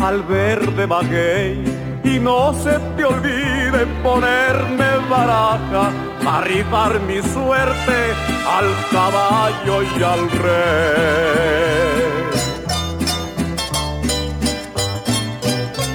al 0.03 0.23
verde 0.23 0.87
maguey 0.87 1.65
y 2.05 2.19
no 2.19 2.53
se 2.55 2.79
te 2.97 3.05
olvide 3.05 3.87
ponerme 4.03 4.99
baraja 5.09 5.91
para 6.25 6.41
rifar 6.43 7.01
mi 7.01 7.23
suerte 7.23 8.15
al 8.47 8.67
caballo 8.91 9.83
y 9.83 10.03
al 10.03 10.31
rey. 10.31 11.73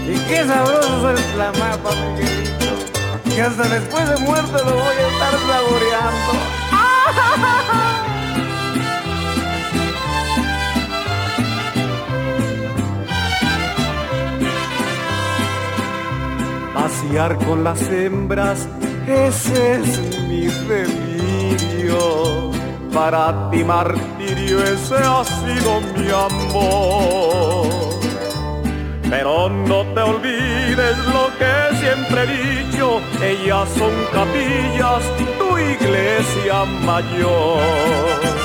Y 0.07 0.17
qué 0.29 0.45
sabroso 0.45 1.11
es 1.11 1.35
la 1.35 1.51
mapa, 1.53 1.89
Miguelito, 1.95 2.71
que 3.25 3.41
hasta 3.41 3.63
después 3.67 4.09
de 4.09 4.17
muerto 4.17 4.63
lo 4.63 4.73
voy 4.73 4.95
a 4.95 5.07
estar 5.07 5.33
saboreando. 5.47 6.33
pasear 16.77 17.37
con 17.45 17.63
las 17.63 17.81
hembras, 17.89 18.67
ese 19.07 19.75
es 19.77 19.89
mi 20.27 20.45
delirio. 20.71 22.51
Para 22.93 23.49
ti 23.49 23.63
martirio, 23.63 24.63
ese 24.63 24.95
ha 24.95 25.23
sido 25.23 25.71
mi 25.95 26.07
amor. 26.29 27.67
Pero 29.09 29.49
no 29.49 29.79
te 29.93 30.01
olvides 30.01 30.97
lo 31.15 31.25
que 31.39 31.53
siempre 31.81 32.19
he 32.23 32.29
dicho, 32.49 33.01
ellas 33.33 33.67
son 33.79 33.93
capillas, 34.17 35.03
tu 35.39 35.49
iglesia 35.57 36.57
mayor 36.85 38.37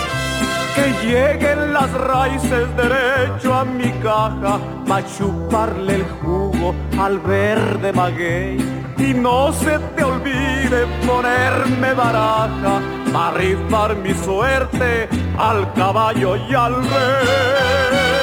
que 0.75 0.87
lleguen 1.07 1.73
las 1.75 1.91
raíces 1.93 2.67
derecho 2.77 3.53
a 3.53 3.65
mi 3.65 3.91
caja 4.07 4.59
pa' 4.87 5.03
chuparle 5.05 5.97
el 5.97 6.05
jugo 6.21 6.52
al 6.99 7.19
verde 7.19 7.93
maguey 7.93 8.57
y 8.99 9.15
no 9.15 9.53
se 9.53 9.79
te 9.97 10.05
olvide 10.05 10.87
ponerme 11.07 11.93
baraja 11.95 12.81
para 13.13 13.37
rifar 13.37 13.97
mi 13.97 14.15
suerte 14.15 15.09
al 15.37 15.73
caballo 15.75 16.37
y 16.37 16.55
al 16.55 16.75
rey. 16.83 18.23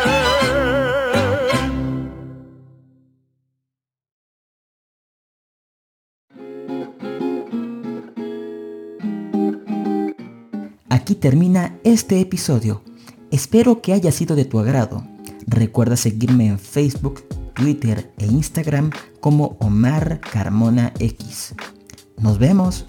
Aquí 10.90 11.16
termina 11.16 11.78
este 11.84 12.20
episodio. 12.22 12.84
Espero 13.32 13.82
que 13.82 13.94
haya 13.94 14.12
sido 14.12 14.36
de 14.36 14.46
tu 14.46 14.60
agrado. 14.60 15.04
Recuerda 15.48 15.96
seguirme 15.96 16.48
en 16.48 16.60
Facebook, 16.60 17.24
Twitter 17.50 18.12
e 18.18 18.26
Instagram 18.26 18.90
como 19.20 19.58
Omar 19.60 20.20
Carmona 20.20 20.94
X. 21.00 21.56
Nos 22.18 22.38
vemos. 22.38 22.86